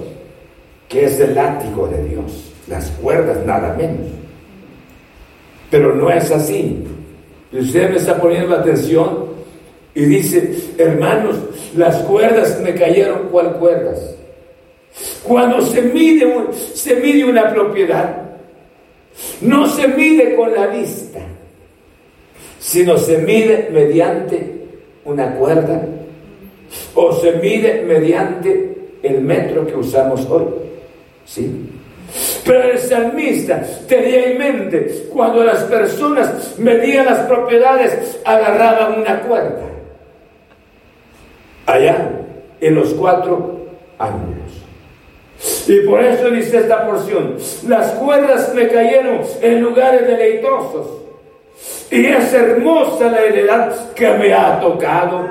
[0.89, 4.09] que es el látigo de Dios, las cuerdas nada menos.
[5.71, 6.85] Pero no es así.
[7.53, 9.27] Usted me está poniendo atención
[9.95, 11.37] y dice, hermanos,
[11.77, 14.16] las cuerdas me cayeron, ¿cuál cuerdas?
[15.27, 18.23] Cuando se mide, se mide una propiedad,
[19.41, 21.19] no se mide con la vista,
[22.61, 24.55] sino se mide mediante
[25.05, 25.83] una cuerda
[26.95, 30.45] o se mide mediante el metro que usamos hoy.
[31.25, 31.71] ¿Sí?
[32.45, 39.63] Pero el salmista tenía en mente, cuando las personas medían las propiedades, agarraban una cuerda.
[41.67, 42.11] Allá,
[42.61, 43.67] en los cuatro
[43.99, 44.66] ángulos.
[45.67, 47.37] Y por eso dice esta porción,
[47.67, 50.87] las cuerdas me cayeron en lugares deleitosos.
[51.91, 55.27] Y es hermosa la heredad que me ha tocado.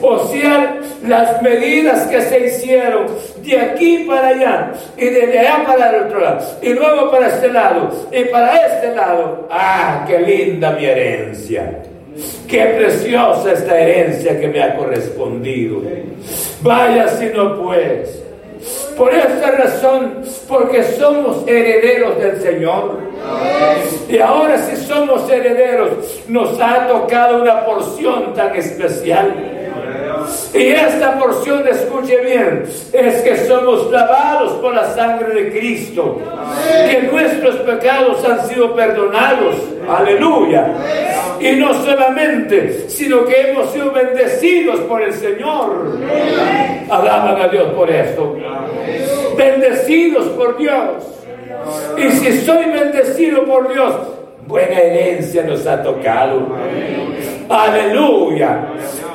[0.00, 3.06] O sea, las medidas que se hicieron
[3.42, 7.48] de aquí para allá y de allá para el otro lado y luego para este
[7.52, 9.48] lado y para este lado.
[9.50, 11.82] ¡Ah, qué linda mi herencia!
[12.46, 15.82] Qué preciosa esta herencia que me ha correspondido.
[16.60, 18.22] Vaya si no pues.
[18.96, 22.98] Por esta razón, porque somos herederos del Señor.
[24.08, 25.90] Y ahora si somos herederos,
[26.28, 29.61] nos ha tocado una porción tan especial.
[30.54, 36.20] Y esta porción, escuche bien, es que somos lavados por la sangre de Cristo,
[36.88, 39.56] que nuestros pecados han sido perdonados.
[39.88, 40.74] Aleluya.
[41.40, 45.98] Y no solamente, sino que hemos sido bendecidos por el Señor.
[46.88, 48.36] Alaban a Dios por esto.
[49.36, 51.02] Bendecidos por Dios.
[51.96, 53.94] Y si soy bendecido por Dios,
[54.46, 56.48] buena herencia nos ha tocado.
[57.48, 58.68] Aleluya.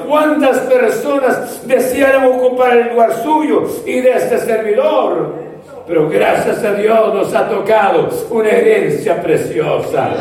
[0.08, 5.48] ¿Cuántas personas desearon ocupar el lugar suyo y de este servidor?
[5.86, 10.12] Pero gracias a Dios nos ha tocado una herencia preciosa.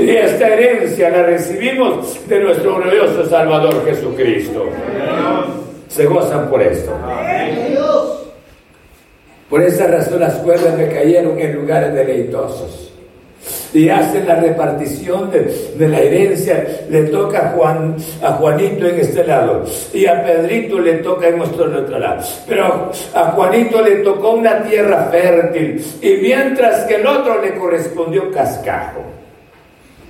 [0.00, 4.66] Y esta herencia la recibimos de nuestro glorioso Salvador Jesucristo.
[5.88, 6.92] Se gozan por esto.
[9.48, 12.89] Por esa razón las cuerdas me cayeron en lugares deleitosos
[13.72, 16.64] y hacen la repartición de, la herencia.
[16.88, 21.38] Le toca a, Juan, a Juanito en este lado y a Pedrito le toca en
[21.38, 22.22] nuestro otro lado.
[22.48, 28.30] Pero a Juanito le tocó una tierra fértil y mientras que el otro le correspondió
[28.30, 29.02] cascajo.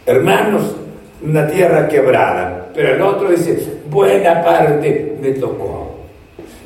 [0.07, 0.75] Hermanos,
[1.23, 5.99] una tierra quebrada, pero el otro dice, buena parte me tocó.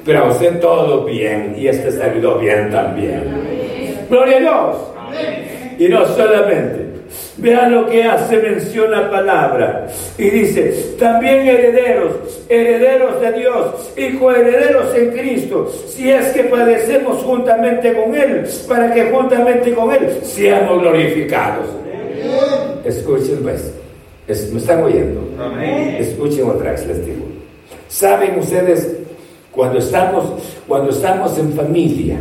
[0.05, 4.07] Pero a usted todo bien y este salió bien también.
[4.09, 4.77] Gloria a Dios.
[5.79, 6.84] Y no solamente.
[7.37, 9.89] Vean lo que hace mención la palabra.
[10.17, 17.23] Y dice, también herederos, herederos de Dios y coherederos en Cristo, si es que padecemos
[17.25, 21.67] juntamente con Él, para que juntamente con Él seamos glorificados.
[22.85, 23.73] Escuchen pues,
[24.53, 25.21] me están oyendo.
[25.99, 27.25] Escuchen otra vez, les digo.
[27.89, 28.97] ¿Saben ustedes
[29.51, 30.25] cuando estamos,
[30.69, 32.17] cuando estamos en familia?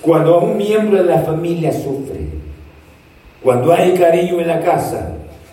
[0.00, 2.20] Cuando un miembro de la familia sufre,
[3.46, 5.08] cuando hay cariño en la casa,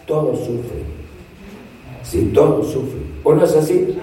[0.08, 0.84] todos sufren.
[2.02, 3.04] Sí, todos sufren.
[3.24, 3.96] ¿O no es así?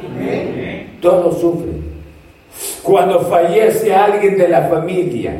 [1.02, 1.82] Todos sufren.
[2.84, 5.34] Cuando fallece alguien de la familia,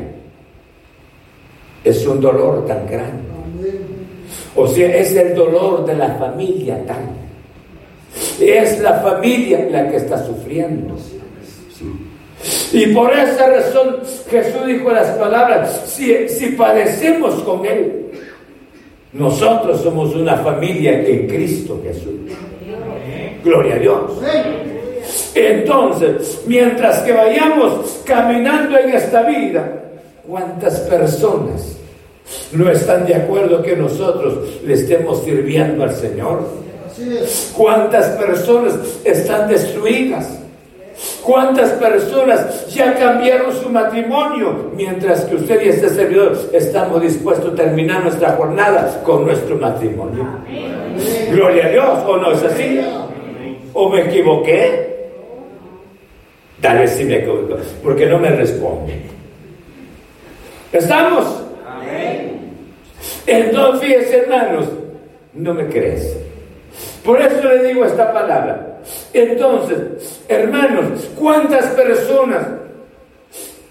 [1.81, 3.23] es un dolor tan grande.
[4.57, 7.09] O sea, es el dolor de la familia tan.
[8.37, 10.97] Es la familia la que está sufriendo.
[12.73, 13.99] Y por esa razón
[14.29, 18.00] Jesús dijo las palabras, si, si padecemos con Él,
[19.13, 22.13] nosotros somos una familia en Cristo Jesús.
[23.43, 24.11] Gloria a Dios.
[25.33, 29.83] Entonces, mientras que vayamos caminando en esta vida,
[30.27, 31.77] ¿cuántas personas
[32.53, 36.47] no están de acuerdo que nosotros le estemos sirviendo al Señor?
[37.55, 40.40] ¿Cuántas personas están destruidas?
[41.23, 44.71] ¿Cuántas personas ya cambiaron su matrimonio?
[44.75, 50.25] Mientras que usted y este servidor estamos dispuestos a terminar nuestra jornada con nuestro matrimonio.
[51.31, 52.81] Gloria a Dios, ¿o no es así?
[53.73, 55.09] ¿O me equivoqué?
[56.59, 59.01] Tal vez sí me equivoqué, porque no me responde.
[60.71, 61.43] ¿Estamos?
[63.27, 64.65] Entonces, fíjense, hermanos,
[65.33, 66.17] no me crees.
[67.03, 68.79] Por eso le digo esta palabra.
[69.13, 72.47] Entonces, hermanos, ¿cuántas personas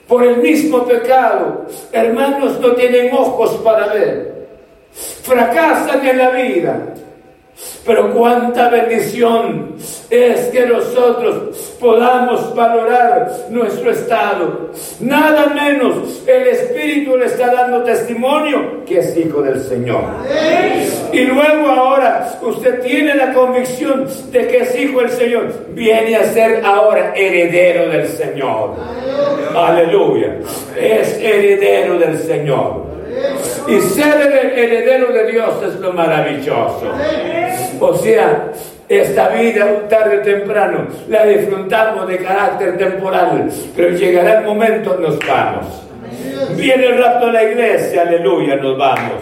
[0.07, 4.49] por el mismo pecado, hermanos, no tienen ojos para ver?
[5.23, 6.95] Fracasan en la vida
[7.85, 9.75] pero cuánta bendición
[10.11, 14.71] es que nosotros podamos valorar nuestro estado.
[14.99, 20.03] Nada menos el Espíritu le está dando testimonio que es hijo del Señor.
[21.13, 25.53] Y luego ahora usted tiene la convicción de que es hijo del Señor.
[25.71, 28.75] Viene a ser ahora heredero del Señor.
[29.55, 30.39] Aleluya.
[30.77, 33.00] Es heredero del Señor.
[33.69, 36.83] Y ser el heredero de Dios es lo maravilloso.
[37.81, 38.53] O sea,
[38.89, 45.19] esta vida tarde o temprano la disfrutamos de carácter temporal, pero llegará el momento nos
[45.21, 45.83] vamos.
[46.57, 49.13] Viene el rapto de la iglesia, aleluya, nos vamos.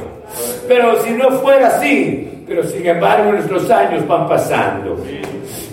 [0.67, 4.97] Pero si no fuera así, pero sin embargo nuestros años van pasando.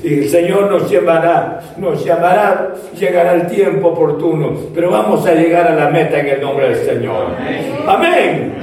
[0.06, 5.68] Y el Señor nos llamará, nos llamará, llegará el tiempo oportuno, pero vamos a llegar
[5.68, 7.30] a la meta en el nombre del Señor.
[7.88, 8.54] Amén.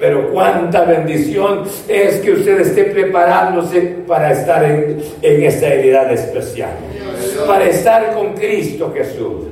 [0.00, 6.72] Pero cuánta bendición es que usted esté preparándose para estar en, en esta heredad especial,
[7.46, 9.44] para estar con Cristo Jesús.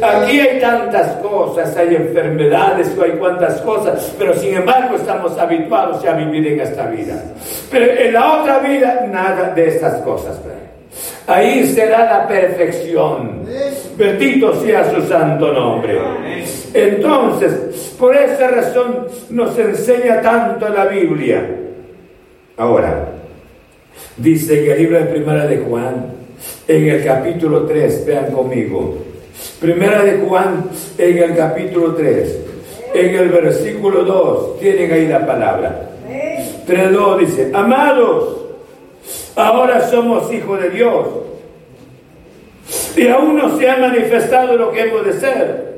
[0.00, 6.12] Aquí hay tantas cosas, hay enfermedades, hay cuantas cosas, pero sin embargo estamos habituados a
[6.12, 7.20] vivir en esta vida.
[7.68, 10.38] Pero en la otra vida, nada de estas cosas.
[11.28, 13.42] Ahí será la perfección.
[13.98, 16.00] Bendito sea su santo nombre.
[16.72, 21.46] Entonces, por esa razón nos enseña tanto la Biblia.
[22.56, 23.08] Ahora,
[24.16, 26.06] dice en el libro de Primera de Juan,
[26.66, 28.96] en el capítulo 3, vean conmigo.
[29.60, 30.64] Primera de Juan,
[30.96, 32.38] en el capítulo 3,
[32.94, 35.90] en el versículo 2, tienen ahí la palabra.
[36.66, 38.47] 3.2 dice, amados,
[39.38, 41.06] Ahora somos hijos de Dios.
[42.96, 45.68] Y aún no se ha manifestado lo que hemos de ser.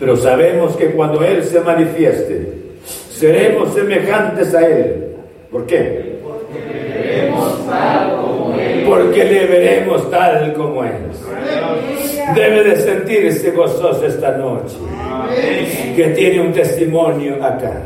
[0.00, 2.54] Pero sabemos que cuando Él se manifieste,
[2.84, 5.14] seremos semejantes a Él.
[5.48, 6.18] ¿Por qué?
[6.24, 8.84] Porque le veremos tal como Él.
[8.84, 10.92] Porque le veremos tal como Él.
[12.34, 14.74] Debe de sentirse gozoso esta noche.
[15.94, 17.80] Que tiene un testimonio acá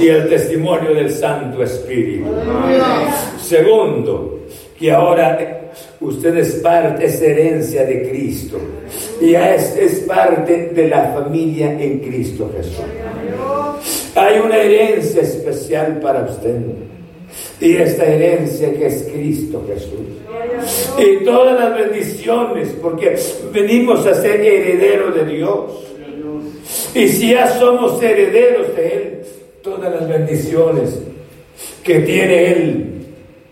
[0.00, 2.26] y el testimonio del Santo Espíritu.
[3.40, 4.40] Segundo,
[4.78, 5.70] que ahora
[6.00, 8.58] usted es parte, es herencia de Cristo
[9.20, 12.84] y es, es parte de la familia en Cristo Jesús.
[14.14, 16.60] Hay una herencia especial para usted.
[17.60, 20.14] Y esta herencia que es Cristo Jesús.
[20.98, 23.16] Y todas las bendiciones, porque
[23.52, 25.60] venimos a ser herederos de Dios.
[26.94, 29.22] Y si ya somos herederos de Él,
[29.62, 31.00] todas las bendiciones
[31.82, 32.86] que tiene Él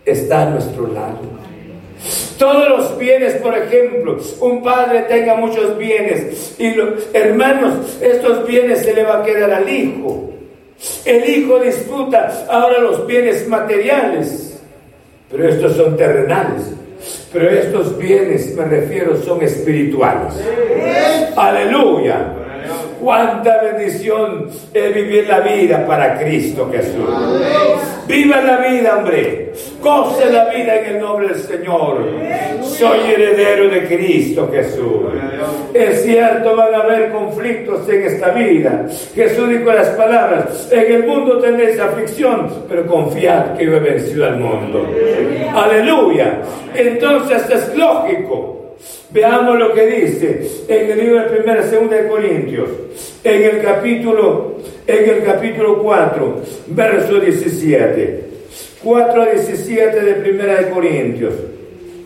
[0.05, 1.19] están a nuestro lado.
[2.39, 8.81] Todos los bienes, por ejemplo, un padre tenga muchos bienes y los hermanos, estos bienes
[8.81, 10.31] se le va a quedar al hijo.
[11.05, 14.61] El hijo disfruta ahora los bienes materiales,
[15.31, 16.63] pero estos son terrenales.
[17.33, 20.35] Pero estos bienes, me refiero, son espirituales.
[21.37, 22.42] Aleluya.
[23.03, 27.05] Cuánta bendición es vivir la vida para Cristo Jesús.
[28.07, 29.53] Viva la vida, hombre.
[29.81, 31.99] Goce la vida en el nombre del Señor.
[32.63, 35.03] Soy heredero de Cristo Jesús.
[35.75, 38.87] Es cierto, van a haber conflictos en esta vida.
[39.17, 44.27] Jesús dijo las palabras, en el mundo tendréis aflicción, pero confiad que yo he vencido
[44.27, 44.87] al mundo.
[45.53, 46.39] Aleluya.
[46.73, 48.62] Entonces es lógico
[49.11, 52.69] Veamos lo que dice en el libro de primera, segunda de Corintios,
[53.23, 54.57] en el capítulo,
[54.87, 58.33] en el capítulo 4, verso 17.
[58.83, 61.35] 4 a 17 de primera de Corintios.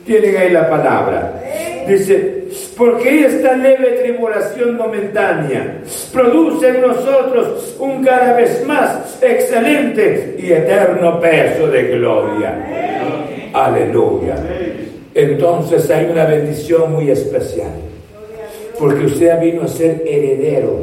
[0.05, 1.43] Tienen ahí la palabra.
[1.87, 2.45] Dice,
[2.77, 5.79] porque esta leve tribulación momentánea
[6.13, 13.51] produce en nosotros un cada vez más excelente y eterno peso de gloria.
[13.53, 14.37] Aleluya
[15.17, 17.71] entonces hay una bendición muy especial.
[18.79, 20.79] Porque usted vino a ser heredero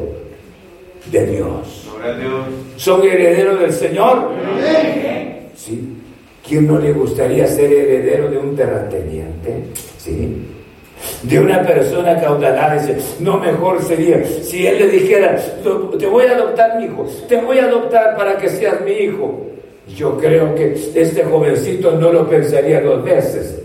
[1.11, 1.88] de Dios.
[2.75, 4.31] ¿Son herederos del Señor?
[5.55, 5.97] ¿Sí?
[6.47, 9.65] ¿Quién no le gustaría ser heredero de un terrateniente?
[9.99, 10.47] ¿Sí?
[11.21, 15.38] De una persona caudalada, dice, no mejor sería si él le dijera,
[15.99, 19.41] te voy a adoptar mi hijo, te voy a adoptar para que seas mi hijo.
[19.95, 23.63] Yo creo que este jovencito no lo pensaría dos veces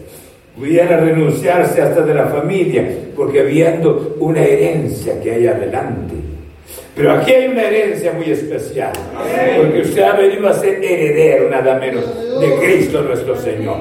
[0.59, 6.15] pudiera renunciarse hasta de la familia, porque viendo una herencia que hay adelante.
[6.95, 8.93] Pero aquí hay una herencia muy especial,
[9.57, 12.05] porque usted ha venido a ser heredero nada menos
[12.41, 13.77] de Cristo nuestro Señor.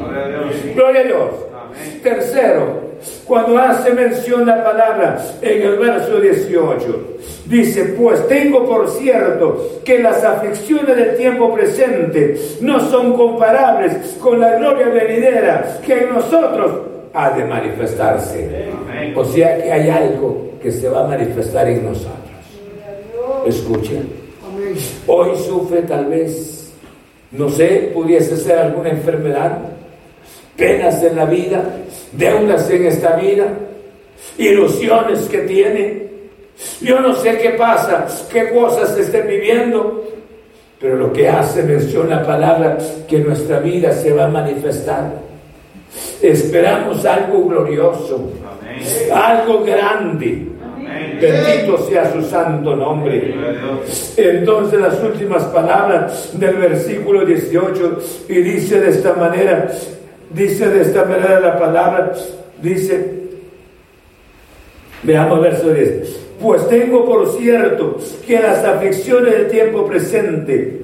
[0.75, 1.29] Gloria a Dios.
[2.03, 2.86] Tercero,
[3.25, 9.99] cuando hace mención la palabra en el verso 18, dice, pues tengo por cierto que
[9.99, 16.71] las aflicciones del tiempo presente no son comparables con la gloria venidera que en nosotros
[17.13, 18.69] ha de manifestarse.
[19.15, 22.13] O sea que hay algo que se va a manifestar en nosotros.
[23.45, 23.93] Escucha.
[25.07, 26.73] Hoy sufre tal vez,
[27.31, 29.59] no sé, pudiese ser alguna enfermedad,
[30.57, 31.63] penas en la vida,
[32.11, 33.47] deudas en esta vida,
[34.37, 36.07] ilusiones que tiene.
[36.81, 40.03] Yo no sé qué pasa, qué cosas estén viviendo,
[40.79, 42.77] pero lo que hace mención la palabra
[43.07, 45.11] que nuestra vida se va a manifestar.
[46.21, 48.31] Esperamos algo glorioso,
[49.13, 50.47] algo grande.
[51.21, 53.35] Bendito sea su santo nombre.
[54.15, 57.99] Entonces las últimas palabras del versículo 18
[58.29, 59.71] y dice de esta manera,
[60.31, 62.13] dice de esta manera la palabra,
[62.61, 63.13] dice,
[65.03, 70.81] veamos verso 10, pues tengo por cierto que las aflicciones del tiempo presente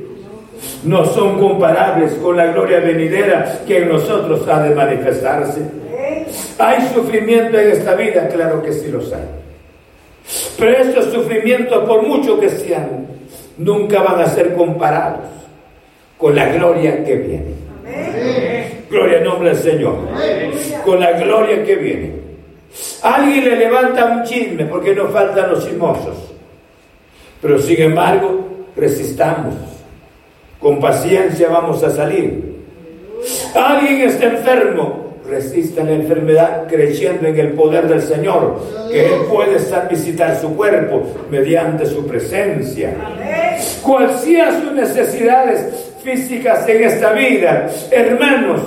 [0.84, 5.62] no son comparables con la gloria venidera que en nosotros ha de manifestarse.
[6.58, 8.28] ¿Hay sufrimiento en esta vida?
[8.30, 9.26] Claro que sí los hay.
[10.58, 13.08] Pero estos sufrimientos, por mucho que sean,
[13.58, 15.28] nunca van a ser comparados
[16.18, 17.63] con la gloria que viene.
[18.94, 19.96] Gloria al nombre del Señor.
[20.86, 22.12] Con la gloria que viene.
[23.02, 26.16] Alguien le levanta un chisme porque nos faltan los chismosos.
[27.42, 29.56] Pero sin embargo, resistamos.
[30.60, 32.54] Con paciencia vamos a salir.
[33.56, 38.60] Alguien está enfermo resista la enfermedad creyendo en el poder del Señor,
[38.92, 42.94] que Él puede estar visitar su cuerpo mediante su presencia.
[43.82, 48.62] Cual sean sus necesidades físicas en esta vida, hermanos,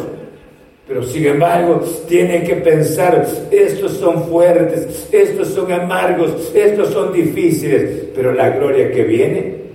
[0.86, 8.06] pero sin embargo, tiene que pensar, estos son fuertes, estos son amargos, estos son difíciles,
[8.14, 9.66] pero la gloria que viene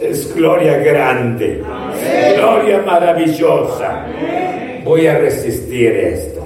[0.00, 1.62] es gloria grande,
[2.36, 4.06] gloria maravillosa
[4.84, 6.44] voy a resistir esto.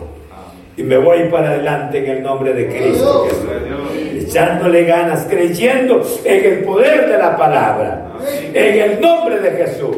[0.76, 3.28] Y me voy para adelante en el nombre de Cristo
[4.14, 8.12] Echándole ganas, creyendo en el poder de la palabra.
[8.54, 9.96] En el nombre de Jesús.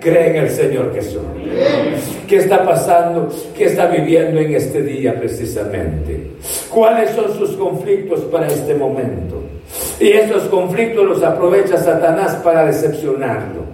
[0.00, 1.20] Cree en el Señor Jesús.
[2.26, 3.28] ¿Qué está pasando?
[3.56, 6.32] ¿Qué está viviendo en este día precisamente?
[6.70, 9.42] ¿Cuáles son sus conflictos para este momento?
[10.00, 13.66] Y estos conflictos los aprovecha Satanás para decepcionarlo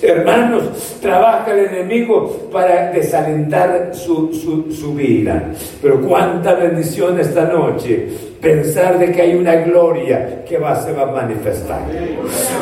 [0.00, 4.32] Hermanos, trabaja el enemigo para desalentar su,
[4.70, 5.42] su, vida.
[5.82, 8.08] Pero cuánta bendición esta noche
[8.40, 11.80] pensar de que hay una gloria que va, se va a manifestar.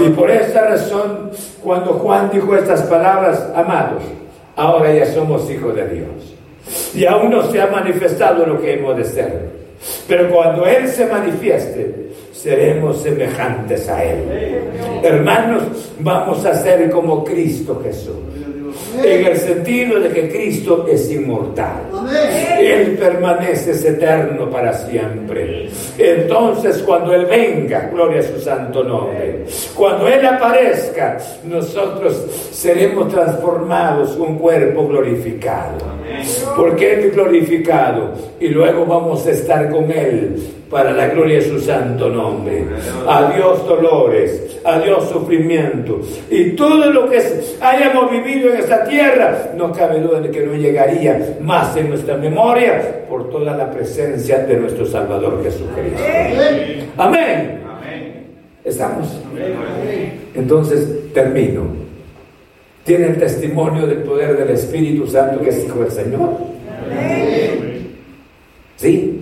[0.05, 1.31] Y por esta razón,
[1.63, 4.03] cuando Juan dijo estas palabras, amados,
[4.57, 6.35] ahora ya somos hijos de Dios.
[6.95, 9.51] Y aún no se ha manifestado lo que hemos de ser.
[10.09, 14.23] Pero cuando Él se manifieste, seremos semejantes a Él.
[15.03, 18.15] Hermanos, vamos a ser como Cristo Jesús
[19.03, 21.83] en el sentido de que Cristo es inmortal.
[22.59, 25.69] Él permanece eterno para siempre.
[25.99, 32.15] Entonces cuando Él venga, gloria a su santo nombre, cuando Él aparezca, nosotros
[32.53, 35.95] seremos transformados un cuerpo glorificado.
[36.57, 40.37] Porque Él es glorificado y luego vamos a estar con Él
[40.75, 42.65] para la gloria de su santo nombre.
[43.07, 46.01] Adiós dolores, adiós sufrimiento.
[46.29, 47.23] Y todo lo que
[47.61, 52.17] hayamos vivido en esta tierra, no cabe duda de que no llegaría más en nuestra
[52.17, 56.03] memoria por toda la presencia de nuestro Salvador Jesucristo.
[56.97, 57.61] Amén.
[58.65, 59.21] ¿Estamos?
[60.35, 61.69] Entonces, termino.
[62.83, 66.31] ¿Tiene el testimonio del poder del Espíritu Santo que es Hijo del Señor?
[68.75, 69.14] ¿Sí?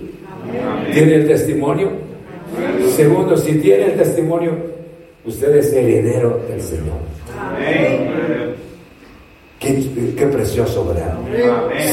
[0.93, 1.89] ¿Tiene el testimonio?
[2.95, 4.51] Segundo, si tiene el testimonio,
[5.25, 6.99] usted es heredero del Señor.
[9.59, 11.17] Qué, precioso, ¿verdad?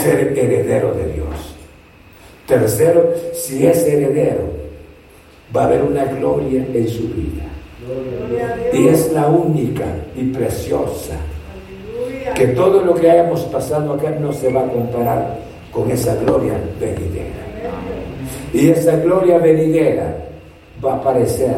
[0.02, 1.56] Ser heredero de Dios.
[2.46, 4.42] Tercero, si es heredero,
[5.56, 7.44] va a haber una gloria en su vida.
[8.74, 11.16] Y es la única y preciosa.
[12.34, 15.38] Que todo lo que hayamos pasado acá no se va a comparar
[15.72, 17.49] con esa gloria venidera.
[18.52, 20.16] Y esa gloria venidera
[20.84, 21.54] va a aparecer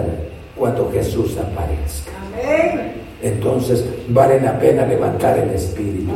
[0.57, 2.13] cuando Jesús aparezca.
[3.23, 6.13] Entonces vale la pena levantar el espíritu.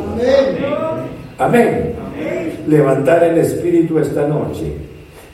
[1.38, 1.94] Amén.
[2.66, 4.72] Levantar el espíritu esta noche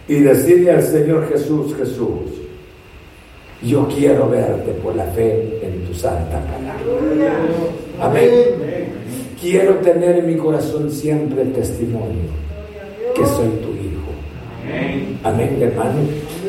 [0.06, 2.40] y decirle al Señor Jesús, Jesús,
[3.62, 7.36] Yo quiero verte por la fe en tu santa palabra.
[8.00, 8.30] Amén.
[9.40, 12.30] Quiero tener en mi corazón siempre el testimonio
[13.14, 13.71] que soy tu hijo.
[15.24, 16.00] Amén, hermano.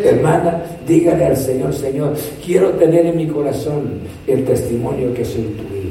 [0.03, 2.13] Hermana, dígale al Señor, Señor,
[2.43, 5.83] quiero tener en mi corazón el testimonio que soy tu hijo.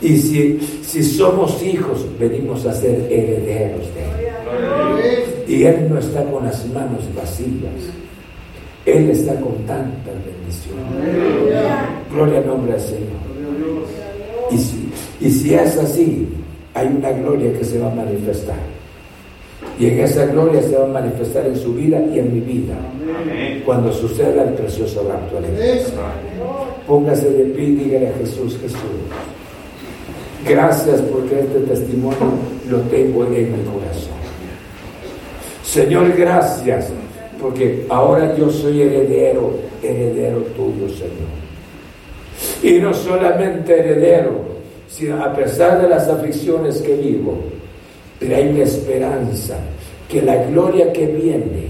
[0.00, 5.24] Y si, si somos hijos, venimos a ser herederos de Él.
[5.46, 7.92] Y Él no está con las manos vacías.
[8.86, 10.78] Él está con tanta bendición.
[12.10, 13.28] Gloria al nombre del Señor.
[14.50, 14.88] Y si,
[15.20, 16.26] y si es así,
[16.72, 18.77] hay una gloria que se va a manifestar.
[19.78, 22.74] Y en esa gloria se va a manifestar en su vida y en mi vida.
[23.64, 25.38] Cuando suceda el precioso rapto
[26.86, 28.80] Póngase de pie y dígale a Jesús, Jesús.
[30.48, 32.18] Gracias porque este testimonio
[32.68, 34.18] lo tengo en mi corazón.
[35.62, 36.90] Señor, gracias
[37.40, 39.52] porque ahora yo soy heredero,
[39.82, 41.38] heredero tuyo, Señor.
[42.62, 44.40] Y no solamente heredero,
[44.88, 47.38] sino a pesar de las aflicciones que vivo,
[48.18, 49.56] pero hay una esperanza
[50.08, 51.68] que la gloria que viene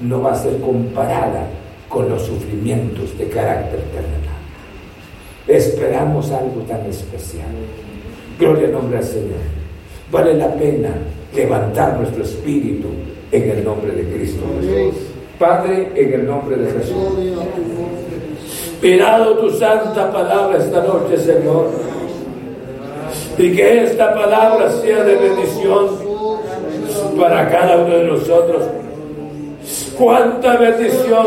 [0.00, 1.46] no va a ser comparada
[1.88, 4.32] con los sufrimientos de carácter terrenal.
[5.46, 7.48] Esperamos algo tan especial.
[8.38, 9.62] Gloria al nombre del Señor.
[10.10, 10.90] Vale la pena
[11.34, 12.88] levantar nuestro espíritu
[13.30, 15.00] en el nombre de Cristo Jesús.
[15.38, 16.96] Padre, en el nombre de Jesús.
[18.80, 21.70] Pirado tu santa palabra esta noche, Señor.
[23.42, 25.98] Y que esta palabra sea de bendición
[27.18, 28.62] para cada uno de nosotros.
[29.98, 31.26] Cuánta bendición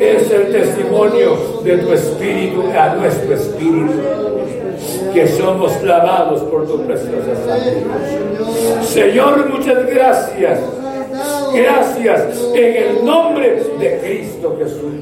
[0.00, 3.92] es el testimonio de tu espíritu a nuestro espíritu.
[5.14, 7.84] Que somos lavados por tu preciosa sangre.
[8.82, 10.58] Señor, muchas gracias
[11.54, 14.92] Gracias en el nombre de Cristo Jesús.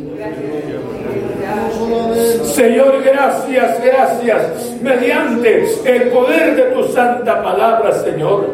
[2.45, 8.47] Señor, gracias, gracias, mediante el poder de tu santa palabra, Señor.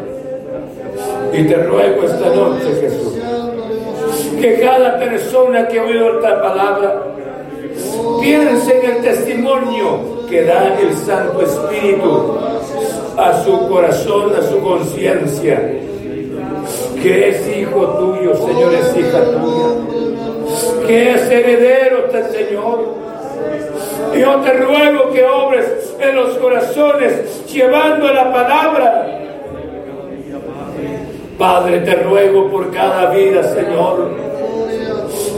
[1.33, 3.13] Y te ruego esta noche, Jesús,
[4.39, 7.03] que cada persona que ha oído esta palabra
[8.21, 12.37] piense en el testimonio que da el Santo Espíritu
[13.17, 15.59] a su corazón, a su conciencia
[17.01, 20.16] que es hijo tuyo, Señor, es hija tuya,
[20.85, 22.95] que es heredero del Señor.
[24.17, 29.07] Yo te ruego que obres en los corazones llevando la palabra.
[31.37, 34.11] Padre, te ruego por cada vida, Señor.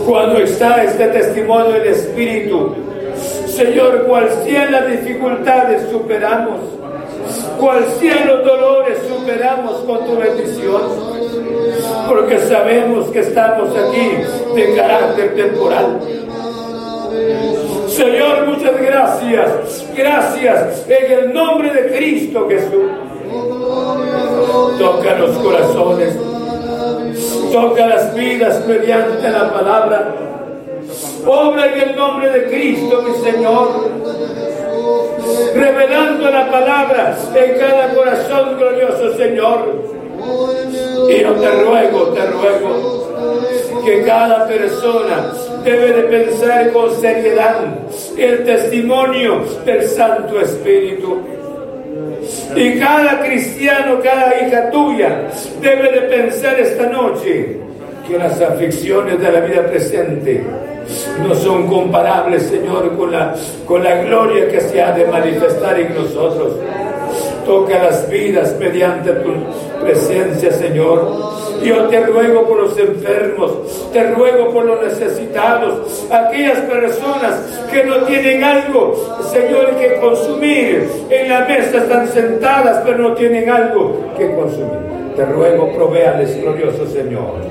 [0.08, 2.74] Cuando está este testimonio del Espíritu,
[3.48, 6.79] Señor, cual sean las dificultades, superamos.
[7.60, 11.20] Cual sean los dolores, superamos con tu bendición
[12.08, 16.00] porque sabemos que estamos aquí de carácter temporal.
[17.88, 19.86] Señor, muchas gracias.
[19.96, 22.92] Gracias en el nombre de Cristo Jesús.
[24.80, 26.18] Toca los corazones.
[27.52, 30.16] Toca las vidas mediante la palabra.
[31.26, 33.90] Obra en el nombre de Cristo, mi Señor.
[35.54, 40.00] Revelando la palabra en cada corazón glorioso, Señor
[41.10, 45.32] y yo te ruego, te ruego que cada persona
[45.64, 47.66] debe de pensar con seriedad
[48.18, 51.20] el testimonio del Santo Espíritu.
[52.56, 55.30] Y cada cristiano, cada hija tuya
[55.62, 57.58] debe de pensar esta noche
[58.08, 60.44] que las aflicciones de la vida presente
[61.28, 65.94] no son comparables, Señor, con la, con la gloria que se ha de manifestar en
[65.94, 66.54] nosotros.
[67.46, 69.32] Toca las vidas mediante tu
[69.82, 71.30] presencia, Señor.
[71.64, 73.52] Yo te ruego por los enfermos,
[73.92, 77.36] te ruego por los necesitados, aquellas personas
[77.72, 78.96] que no tienen algo,
[79.30, 80.90] Señor, que consumir.
[81.10, 84.99] En la mesa están sentadas, pero no tienen algo que consumir.
[85.20, 87.42] Te ruego, provéales, glorioso Señor.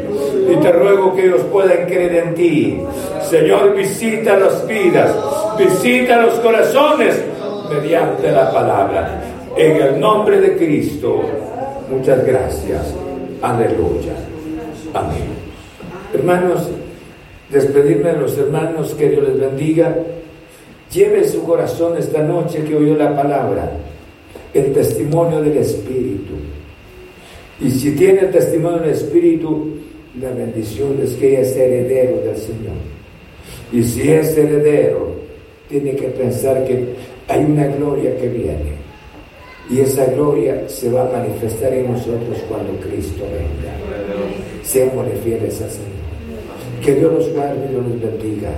[0.51, 2.81] Y te ruego que ellos puedan creer en ti.
[3.29, 5.14] Señor, visita las vidas,
[5.59, 7.23] visita los corazones
[7.71, 9.21] mediante la palabra.
[9.55, 11.21] En el nombre de Cristo,
[11.91, 12.95] muchas gracias.
[13.43, 14.14] Aleluya.
[14.95, 15.29] Amén.
[16.14, 16.71] Hermanos,
[17.51, 19.95] despedirme de los hermanos, que Dios les bendiga.
[20.91, 23.73] Lleve su corazón esta noche que oyó la palabra,
[24.55, 26.33] el testimonio del Espíritu.
[27.61, 29.75] Y si tiene el testimonio del Espíritu,
[30.21, 32.77] la bendición es que es heredero del Señor.
[33.73, 35.15] Y si es heredero,
[35.69, 36.95] tiene que pensar que
[37.29, 38.79] hay una gloria que viene
[39.71, 43.75] y esa gloria se va a manifestar en nosotros cuando Cristo venga.
[44.63, 45.89] Seamos fieles al Señor.
[46.83, 48.51] Que Dios los guarde y Dios los bendiga.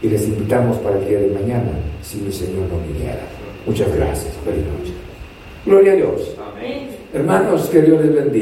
[0.00, 1.72] y les invitamos para el día de mañana,
[2.02, 3.20] si mi Señor no viniera.
[3.66, 4.32] Muchas gracias.
[5.66, 6.36] Gloria a Dios.
[7.12, 8.28] Hermanos, que Dios les bendiga.